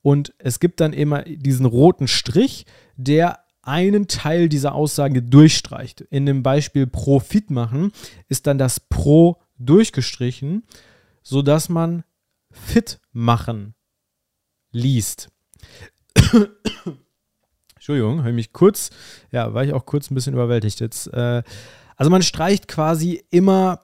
Und 0.01 0.33
es 0.37 0.59
gibt 0.59 0.81
dann 0.81 0.91
immer 0.91 1.21
diesen 1.21 1.65
roten 1.65 2.09
Strich, 2.09 2.65
der 2.97 3.39
einen 3.61 4.07
Teil 4.07 4.49
dieser 4.49 4.75
Aussage 4.75 5.21
durchstreicht. 5.21 6.01
In 6.01 6.25
dem 6.25 6.43
Beispiel 6.43 6.87
Profit 6.87 7.51
machen 7.51 7.93
ist 8.27 8.47
dann 8.47 8.57
das 8.57 8.81
Pro 8.81 9.41
durchgestrichen, 9.57 10.63
sodass 11.23 11.69
man 11.69 12.03
fit 12.51 12.99
machen 13.13 13.74
liest. 14.75 15.29
Entschuldigung, 17.75 18.19
habe 18.19 18.29
ich 18.29 18.35
mich 18.35 18.53
kurz, 18.53 18.89
ja, 19.31 19.53
war 19.53 19.63
ich 19.63 19.73
auch 19.73 19.85
kurz 19.85 20.11
ein 20.11 20.15
bisschen 20.15 20.33
überwältigt 20.33 20.79
jetzt. 20.81 21.07
Äh, 21.13 21.43
also 21.95 22.11
man 22.11 22.21
streicht 22.21 22.67
quasi 22.67 23.23
immer 23.29 23.79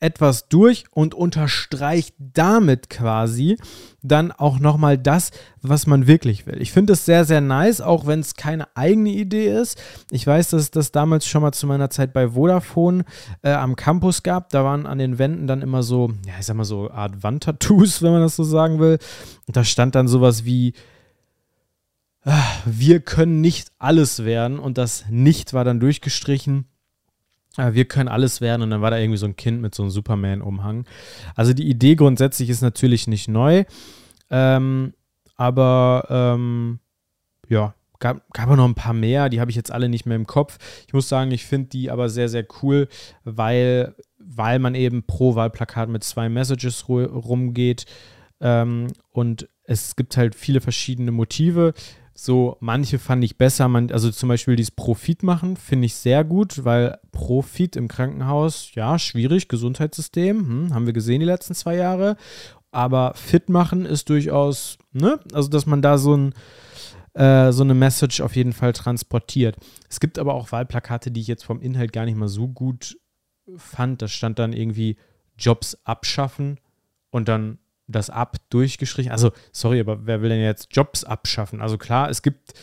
etwas 0.00 0.48
durch 0.48 0.84
und 0.90 1.14
unterstreicht 1.14 2.14
damit 2.18 2.88
quasi 2.88 3.58
dann 4.02 4.32
auch 4.32 4.58
nochmal 4.58 4.96
das, 4.96 5.30
was 5.60 5.86
man 5.86 6.06
wirklich 6.06 6.46
will. 6.46 6.60
Ich 6.60 6.72
finde 6.72 6.94
es 6.94 7.04
sehr, 7.04 7.26
sehr 7.26 7.42
nice, 7.42 7.82
auch 7.82 8.06
wenn 8.06 8.20
es 8.20 8.34
keine 8.34 8.74
eigene 8.74 9.10
Idee 9.10 9.54
ist. 9.54 9.80
Ich 10.10 10.26
weiß, 10.26 10.50
dass 10.50 10.62
es 10.62 10.70
das 10.70 10.90
damals 10.90 11.26
schon 11.26 11.42
mal 11.42 11.52
zu 11.52 11.66
meiner 11.66 11.90
Zeit 11.90 12.14
bei 12.14 12.30
Vodafone 12.30 13.04
äh, 13.42 13.52
am 13.52 13.76
Campus 13.76 14.22
gab. 14.22 14.48
Da 14.48 14.64
waren 14.64 14.86
an 14.86 14.98
den 14.98 15.18
Wänden 15.18 15.46
dann 15.46 15.60
immer 15.60 15.82
so, 15.82 16.12
ja, 16.26 16.34
ich 16.40 16.46
sag 16.46 16.56
mal 16.56 16.64
so 16.64 16.90
Art 16.90 17.22
Wandtattoos, 17.22 18.02
wenn 18.02 18.12
man 18.12 18.22
das 18.22 18.36
so 18.36 18.44
sagen 18.44 18.80
will. 18.80 18.98
Und 19.46 19.56
da 19.56 19.64
stand 19.64 19.94
dann 19.94 20.08
sowas 20.08 20.46
wie, 20.46 20.72
ah, 22.24 22.42
wir 22.64 23.00
können 23.00 23.42
nicht 23.42 23.70
alles 23.78 24.24
werden 24.24 24.58
und 24.58 24.78
das 24.78 25.04
nicht 25.10 25.52
war 25.52 25.64
dann 25.64 25.78
durchgestrichen 25.78 26.64
wir 27.72 27.84
können 27.84 28.08
alles 28.08 28.40
werden 28.40 28.62
und 28.62 28.70
dann 28.70 28.82
war 28.82 28.90
da 28.90 28.98
irgendwie 28.98 29.18
so 29.18 29.26
ein 29.26 29.36
Kind 29.36 29.60
mit 29.60 29.74
so 29.74 29.82
einem 29.82 29.90
Superman-Umhang. 29.90 30.84
Also 31.36 31.52
die 31.52 31.68
Idee 31.68 31.94
grundsätzlich 31.94 32.50
ist 32.50 32.62
natürlich 32.62 33.06
nicht 33.06 33.28
neu, 33.28 33.64
ähm, 34.30 34.94
aber 35.36 36.06
ähm, 36.08 36.80
ja, 37.48 37.74
gab, 37.98 38.32
gab 38.32 38.50
auch 38.50 38.56
noch 38.56 38.68
ein 38.68 38.74
paar 38.74 38.94
mehr, 38.94 39.28
die 39.28 39.40
habe 39.40 39.50
ich 39.50 39.56
jetzt 39.56 39.70
alle 39.70 39.88
nicht 39.88 40.06
mehr 40.06 40.16
im 40.16 40.26
Kopf. 40.26 40.58
Ich 40.86 40.92
muss 40.92 41.08
sagen, 41.08 41.30
ich 41.30 41.44
finde 41.44 41.68
die 41.68 41.90
aber 41.90 42.08
sehr, 42.08 42.28
sehr 42.28 42.46
cool, 42.62 42.88
weil, 43.24 43.94
weil 44.18 44.58
man 44.58 44.74
eben 44.74 45.04
pro 45.04 45.34
Wahlplakat 45.34 45.88
mit 45.88 46.02
zwei 46.02 46.28
Messages 46.28 46.88
rumgeht 46.88 47.86
ähm, 48.40 48.88
und 49.10 49.48
es 49.64 49.94
gibt 49.94 50.16
halt 50.16 50.34
viele 50.34 50.60
verschiedene 50.60 51.12
Motive. 51.12 51.74
So, 52.22 52.58
manche 52.60 52.98
fand 52.98 53.24
ich 53.24 53.38
besser, 53.38 53.66
man, 53.68 53.90
also 53.90 54.10
zum 54.10 54.28
Beispiel 54.28 54.54
dieses 54.54 54.72
Profit 54.72 55.22
machen, 55.22 55.56
finde 55.56 55.86
ich 55.86 55.94
sehr 55.94 56.22
gut, 56.22 56.66
weil 56.66 56.98
Profit 57.12 57.76
im 57.76 57.88
Krankenhaus, 57.88 58.72
ja, 58.74 58.98
schwierig, 58.98 59.48
Gesundheitssystem, 59.48 60.38
hm, 60.38 60.74
haben 60.74 60.84
wir 60.84 60.92
gesehen 60.92 61.20
die 61.20 61.26
letzten 61.26 61.54
zwei 61.54 61.76
Jahre. 61.76 62.18
Aber 62.72 63.14
fit 63.14 63.48
machen 63.48 63.86
ist 63.86 64.10
durchaus, 64.10 64.76
ne, 64.92 65.18
also 65.32 65.48
dass 65.48 65.64
man 65.64 65.80
da 65.80 65.96
so 65.96 66.14
ein, 66.14 66.34
äh, 67.14 67.52
so 67.52 67.62
eine 67.62 67.72
Message 67.72 68.20
auf 68.20 68.36
jeden 68.36 68.52
Fall 68.52 68.74
transportiert. 68.74 69.56
Es 69.88 69.98
gibt 69.98 70.18
aber 70.18 70.34
auch 70.34 70.52
Wahlplakate, 70.52 71.10
die 71.10 71.22
ich 71.22 71.26
jetzt 71.26 71.44
vom 71.44 71.62
Inhalt 71.62 71.94
gar 71.94 72.04
nicht 72.04 72.18
mal 72.18 72.28
so 72.28 72.48
gut 72.48 72.98
fand. 73.56 74.02
Da 74.02 74.08
stand 74.08 74.38
dann 74.38 74.52
irgendwie 74.52 74.98
Jobs 75.38 75.74
abschaffen 75.84 76.60
und 77.08 77.28
dann 77.28 77.60
das 77.90 78.10
ab 78.10 78.36
durchgestrichen. 78.50 79.12
Also, 79.12 79.32
sorry, 79.52 79.80
aber 79.80 80.06
wer 80.06 80.22
will 80.22 80.30
denn 80.30 80.42
jetzt 80.42 80.68
Jobs 80.70 81.04
abschaffen? 81.04 81.60
Also 81.60 81.78
klar, 81.78 82.10
es 82.10 82.22
gibt, 82.22 82.54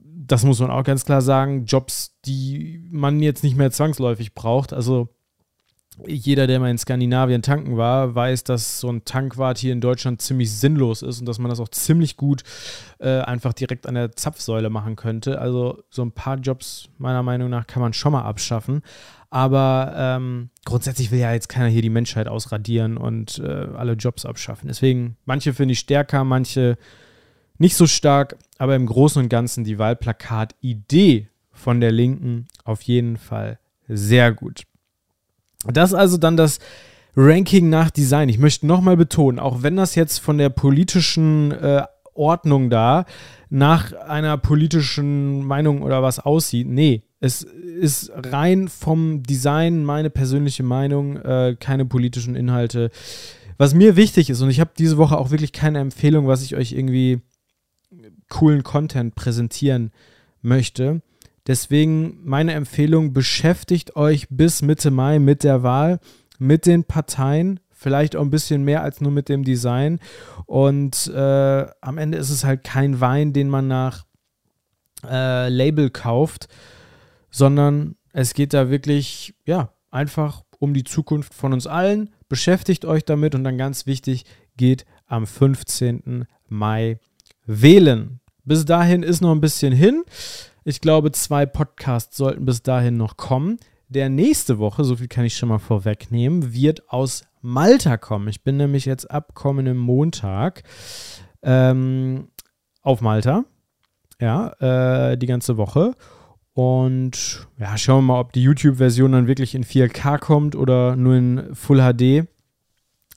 das 0.00 0.44
muss 0.44 0.60
man 0.60 0.70
auch 0.70 0.84
ganz 0.84 1.04
klar 1.04 1.22
sagen, 1.22 1.64
Jobs, 1.64 2.18
die 2.24 2.86
man 2.90 3.20
jetzt 3.20 3.44
nicht 3.44 3.56
mehr 3.56 3.70
zwangsläufig 3.70 4.34
braucht. 4.34 4.72
Also 4.72 5.15
jeder, 6.04 6.46
der 6.46 6.60
mal 6.60 6.70
in 6.70 6.78
Skandinavien 6.78 7.42
tanken 7.42 7.76
war, 7.76 8.14
weiß, 8.14 8.44
dass 8.44 8.80
so 8.80 8.90
ein 8.90 9.04
Tankwart 9.04 9.58
hier 9.58 9.72
in 9.72 9.80
Deutschland 9.80 10.20
ziemlich 10.20 10.52
sinnlos 10.52 11.02
ist 11.02 11.20
und 11.20 11.26
dass 11.26 11.38
man 11.38 11.48
das 11.48 11.60
auch 11.60 11.68
ziemlich 11.68 12.16
gut 12.16 12.42
äh, 12.98 13.20
einfach 13.20 13.52
direkt 13.52 13.86
an 13.86 13.94
der 13.94 14.12
Zapfsäule 14.12 14.68
machen 14.68 14.96
könnte. 14.96 15.40
Also 15.40 15.82
so 15.90 16.02
ein 16.02 16.12
paar 16.12 16.36
Jobs 16.36 16.88
meiner 16.98 17.22
Meinung 17.22 17.48
nach 17.48 17.66
kann 17.66 17.80
man 17.80 17.92
schon 17.92 18.12
mal 18.12 18.22
abschaffen. 18.22 18.82
Aber 19.30 19.92
ähm, 19.96 20.50
grundsätzlich 20.64 21.10
will 21.10 21.18
ja 21.18 21.32
jetzt 21.32 21.48
keiner 21.48 21.66
hier 21.66 21.82
die 21.82 21.90
Menschheit 21.90 22.28
ausradieren 22.28 22.96
und 22.96 23.38
äh, 23.38 23.66
alle 23.76 23.94
Jobs 23.94 24.24
abschaffen. 24.24 24.68
Deswegen, 24.68 25.16
manche 25.24 25.52
finde 25.52 25.72
ich 25.72 25.80
stärker, 25.80 26.24
manche 26.24 26.76
nicht 27.58 27.76
so 27.76 27.86
stark, 27.86 28.36
aber 28.58 28.76
im 28.76 28.86
Großen 28.86 29.22
und 29.22 29.28
Ganzen 29.28 29.64
die 29.64 29.78
Wahlplakat-Idee 29.78 31.28
von 31.52 31.80
der 31.80 31.90
Linken 31.90 32.46
auf 32.64 32.82
jeden 32.82 33.16
Fall 33.16 33.58
sehr 33.88 34.32
gut. 34.32 34.64
Das 35.72 35.90
ist 35.90 35.94
also 35.94 36.16
dann 36.16 36.36
das 36.36 36.58
Ranking 37.16 37.68
nach 37.70 37.90
Design. 37.90 38.28
Ich 38.28 38.38
möchte 38.38 38.66
nochmal 38.66 38.96
betonen, 38.96 39.38
auch 39.38 39.62
wenn 39.62 39.76
das 39.76 39.94
jetzt 39.94 40.18
von 40.18 40.38
der 40.38 40.50
politischen 40.50 41.52
äh, 41.52 41.82
Ordnung 42.14 42.70
da 42.70 43.04
nach 43.48 43.92
einer 43.92 44.36
politischen 44.38 45.44
Meinung 45.44 45.82
oder 45.82 46.02
was 46.02 46.18
aussieht, 46.18 46.66
nee, 46.68 47.02
es 47.20 47.42
ist 47.42 48.12
rein 48.14 48.68
vom 48.68 49.22
Design 49.22 49.84
meine 49.84 50.10
persönliche 50.10 50.62
Meinung, 50.62 51.16
äh, 51.16 51.56
keine 51.58 51.86
politischen 51.86 52.34
Inhalte. 52.34 52.90
Was 53.58 53.74
mir 53.74 53.96
wichtig 53.96 54.28
ist, 54.28 54.42
und 54.42 54.50
ich 54.50 54.60
habe 54.60 54.72
diese 54.76 54.98
Woche 54.98 55.16
auch 55.16 55.30
wirklich 55.30 55.52
keine 55.52 55.78
Empfehlung, 55.78 56.26
was 56.26 56.42
ich 56.42 56.56
euch 56.56 56.72
irgendwie 56.72 57.20
coolen 58.28 58.62
Content 58.62 59.14
präsentieren 59.14 59.92
möchte. 60.42 61.00
Deswegen 61.46 62.18
meine 62.24 62.54
Empfehlung, 62.54 63.12
beschäftigt 63.12 63.96
euch 63.96 64.26
bis 64.30 64.62
Mitte 64.62 64.90
Mai 64.90 65.18
mit 65.18 65.44
der 65.44 65.62
Wahl, 65.62 66.00
mit 66.38 66.66
den 66.66 66.84
Parteien, 66.84 67.60
vielleicht 67.70 68.16
auch 68.16 68.22
ein 68.22 68.30
bisschen 68.30 68.64
mehr 68.64 68.82
als 68.82 69.00
nur 69.00 69.12
mit 69.12 69.28
dem 69.28 69.44
Design. 69.44 70.00
Und 70.46 71.06
äh, 71.08 71.66
am 71.80 71.98
Ende 71.98 72.18
ist 72.18 72.30
es 72.30 72.44
halt 72.44 72.64
kein 72.64 73.00
Wein, 73.00 73.32
den 73.32 73.48
man 73.48 73.68
nach 73.68 74.06
äh, 75.08 75.48
Label 75.48 75.90
kauft, 75.90 76.48
sondern 77.30 77.96
es 78.12 78.34
geht 78.34 78.54
da 78.54 78.70
wirklich, 78.70 79.34
ja, 79.44 79.72
einfach 79.90 80.42
um 80.58 80.74
die 80.74 80.84
Zukunft 80.84 81.34
von 81.34 81.52
uns 81.52 81.66
allen. 81.66 82.10
Beschäftigt 82.28 82.84
euch 82.84 83.04
damit 83.04 83.34
und 83.34 83.44
dann 83.44 83.58
ganz 83.58 83.86
wichtig, 83.86 84.24
geht 84.56 84.84
am 85.06 85.26
15. 85.26 86.26
Mai 86.48 86.98
wählen. 87.44 88.20
Bis 88.44 88.64
dahin 88.64 89.02
ist 89.02 89.20
noch 89.20 89.32
ein 89.32 89.40
bisschen 89.40 89.72
hin. 89.72 90.02
Ich 90.68 90.80
glaube, 90.80 91.12
zwei 91.12 91.46
Podcasts 91.46 92.16
sollten 92.16 92.44
bis 92.44 92.60
dahin 92.60 92.96
noch 92.96 93.16
kommen. 93.16 93.58
Der 93.88 94.08
nächste 94.08 94.58
Woche, 94.58 94.82
so 94.82 94.96
viel 94.96 95.06
kann 95.06 95.24
ich 95.24 95.36
schon 95.36 95.48
mal 95.48 95.60
vorwegnehmen, 95.60 96.52
wird 96.52 96.90
aus 96.90 97.22
Malta 97.40 97.96
kommen. 97.96 98.26
Ich 98.26 98.42
bin 98.42 98.56
nämlich 98.56 98.84
jetzt 98.84 99.08
ab 99.08 99.34
kommenden 99.34 99.76
Montag 99.76 100.64
ähm, 101.44 102.30
auf 102.82 103.00
Malta. 103.00 103.44
Ja, 104.20 105.10
äh, 105.10 105.16
die 105.16 105.28
ganze 105.28 105.56
Woche. 105.56 105.92
Und 106.52 107.46
ja, 107.60 107.78
schauen 107.78 107.98
wir 107.98 108.14
mal, 108.14 108.20
ob 108.20 108.32
die 108.32 108.42
YouTube-Version 108.42 109.12
dann 109.12 109.28
wirklich 109.28 109.54
in 109.54 109.62
4K 109.62 110.18
kommt 110.18 110.56
oder 110.56 110.96
nur 110.96 111.14
in 111.14 111.54
Full 111.54 111.78
HD. 111.78 112.26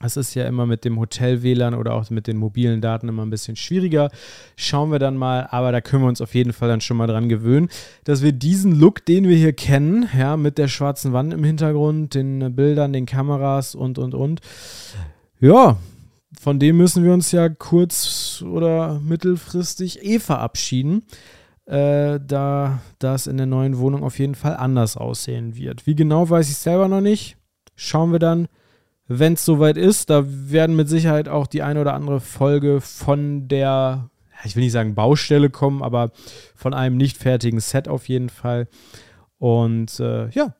Das 0.02 0.16
ist 0.16 0.34
ja 0.34 0.46
immer 0.46 0.64
mit 0.64 0.86
dem 0.86 0.98
Hotel-WLAN 0.98 1.74
oder 1.74 1.92
auch 1.92 2.08
mit 2.08 2.26
den 2.26 2.38
mobilen 2.38 2.80
Daten 2.80 3.08
immer 3.08 3.22
ein 3.22 3.30
bisschen 3.30 3.54
schwieriger. 3.54 4.10
Schauen 4.56 4.90
wir 4.90 4.98
dann 4.98 5.16
mal, 5.16 5.46
aber 5.50 5.72
da 5.72 5.82
können 5.82 6.02
wir 6.04 6.08
uns 6.08 6.22
auf 6.22 6.34
jeden 6.34 6.54
Fall 6.54 6.70
dann 6.70 6.80
schon 6.80 6.96
mal 6.96 7.06
dran 7.06 7.28
gewöhnen, 7.28 7.68
dass 8.04 8.22
wir 8.22 8.32
diesen 8.32 8.80
Look, 8.80 9.04
den 9.04 9.28
wir 9.28 9.36
hier 9.36 9.52
kennen, 9.52 10.08
ja, 10.16 10.38
mit 10.38 10.56
der 10.56 10.68
schwarzen 10.68 11.12
Wand 11.12 11.34
im 11.34 11.44
Hintergrund, 11.44 12.14
den 12.14 12.56
Bildern, 12.56 12.94
den 12.94 13.04
Kameras 13.04 13.74
und, 13.74 13.98
und, 13.98 14.14
und, 14.14 14.40
ja, 15.38 15.76
von 16.40 16.58
dem 16.58 16.78
müssen 16.78 17.04
wir 17.04 17.12
uns 17.12 17.30
ja 17.32 17.50
kurz 17.50 18.42
oder 18.46 19.00
mittelfristig 19.00 20.02
eh 20.02 20.18
verabschieden, 20.18 21.02
äh, 21.66 22.18
da 22.26 22.80
das 22.98 23.26
in 23.26 23.36
der 23.36 23.46
neuen 23.46 23.76
Wohnung 23.76 24.02
auf 24.02 24.18
jeden 24.18 24.34
Fall 24.34 24.56
anders 24.56 24.96
aussehen 24.96 25.56
wird. 25.56 25.86
Wie 25.86 25.94
genau 25.94 26.30
weiß 26.30 26.48
ich 26.48 26.56
selber 26.56 26.88
noch 26.88 27.02
nicht. 27.02 27.36
Schauen 27.76 28.12
wir 28.12 28.18
dann 28.18 28.48
wenn 29.12 29.32
es 29.32 29.44
soweit 29.44 29.76
ist. 29.76 30.08
Da 30.08 30.24
werden 30.26 30.76
mit 30.76 30.88
Sicherheit 30.88 31.28
auch 31.28 31.48
die 31.48 31.62
eine 31.62 31.80
oder 31.80 31.94
andere 31.94 32.20
Folge 32.20 32.80
von 32.80 33.48
der, 33.48 34.08
ich 34.44 34.54
will 34.54 34.62
nicht 34.62 34.72
sagen 34.72 34.94
Baustelle 34.94 35.50
kommen, 35.50 35.82
aber 35.82 36.12
von 36.54 36.72
einem 36.74 36.96
nicht 36.96 37.18
fertigen 37.18 37.58
Set 37.58 37.88
auf 37.88 38.08
jeden 38.08 38.28
Fall. 38.28 38.68
Und 39.38 39.98
äh, 39.98 40.28
ja, 40.30 40.54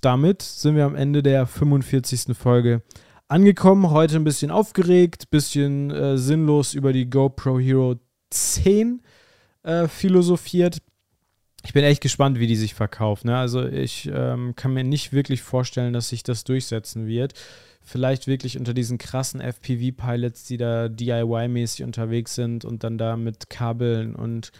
damit 0.00 0.42
sind 0.42 0.76
wir 0.76 0.84
am 0.84 0.94
Ende 0.94 1.24
der 1.24 1.46
45. 1.46 2.36
Folge 2.36 2.82
angekommen. 3.26 3.90
Heute 3.90 4.14
ein 4.14 4.24
bisschen 4.24 4.52
aufgeregt, 4.52 5.30
bisschen 5.30 5.90
äh, 5.90 6.16
sinnlos 6.16 6.74
über 6.74 6.92
die 6.92 7.10
GoPro 7.10 7.58
Hero 7.58 7.96
10 8.30 9.02
äh, 9.64 9.88
philosophiert. 9.88 10.78
Ich 11.64 11.72
bin 11.72 11.82
echt 11.82 12.00
gespannt, 12.00 12.38
wie 12.38 12.46
die 12.46 12.54
sich 12.54 12.74
verkauft. 12.74 13.24
Ne? 13.24 13.36
Also 13.36 13.66
ich 13.66 14.08
ähm, 14.14 14.54
kann 14.54 14.72
mir 14.72 14.84
nicht 14.84 15.12
wirklich 15.12 15.42
vorstellen, 15.42 15.92
dass 15.92 16.10
sich 16.10 16.22
das 16.22 16.44
durchsetzen 16.44 17.08
wird 17.08 17.34
vielleicht 17.88 18.26
wirklich 18.26 18.58
unter 18.58 18.74
diesen 18.74 18.98
krassen 18.98 19.40
FPV-Pilots, 19.40 20.44
die 20.44 20.58
da 20.58 20.86
DIY-mäßig 20.86 21.84
unterwegs 21.84 22.34
sind 22.34 22.64
und 22.64 22.84
dann 22.84 22.98
da 22.98 23.16
mit 23.16 23.48
Kabeln 23.48 24.14
und 24.14 24.52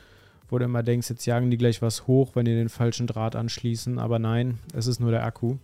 wo 0.49 0.59
du 0.59 0.65
immer 0.65 0.83
denkst, 0.83 1.11
jetzt 1.11 1.27
jagen 1.27 1.51
die 1.51 1.59
gleich 1.59 1.83
was 1.83 2.07
hoch, 2.07 2.31
wenn 2.35 2.47
die 2.47 2.55
den 2.55 2.71
falschen 2.71 3.07
Draht 3.07 3.37
anschließen. 3.37 3.99
Aber 3.99 4.19
nein, 4.19 4.59
es 4.73 4.87
ist 4.87 4.99
nur 4.99 5.11
der 5.11 5.25
Akku. 5.25 5.57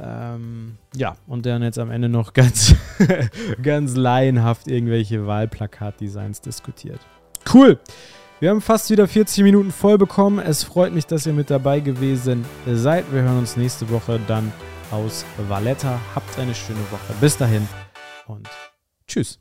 Ähm, 0.00 0.78
ja, 0.96 1.16
und 1.28 1.46
dann 1.46 1.62
jetzt 1.62 1.78
am 1.78 1.92
Ende 1.92 2.08
noch 2.08 2.32
ganz, 2.32 2.74
ganz 3.62 3.94
laienhaft 3.94 4.66
irgendwelche 4.66 5.28
Wahlplakatdesigns 5.28 6.40
diskutiert. 6.40 7.00
Cool. 7.52 7.78
Wir 8.40 8.50
haben 8.50 8.60
fast 8.60 8.90
wieder 8.90 9.06
40 9.06 9.44
Minuten 9.44 9.70
voll 9.70 9.96
bekommen. 9.96 10.40
Es 10.40 10.64
freut 10.64 10.92
mich, 10.92 11.06
dass 11.06 11.24
ihr 11.24 11.32
mit 11.32 11.50
dabei 11.50 11.78
gewesen 11.78 12.44
seid. 12.66 13.12
Wir 13.12 13.22
hören 13.22 13.38
uns 13.38 13.56
nächste 13.56 13.90
Woche 13.90 14.18
dann 14.26 14.52
aus 14.90 15.24
Valletta. 15.48 16.00
Habt 16.14 16.38
eine 16.38 16.54
schöne 16.54 16.80
Woche. 16.90 17.12
Bis 17.20 17.36
dahin 17.36 17.66
und 18.26 18.48
tschüss. 19.06 19.38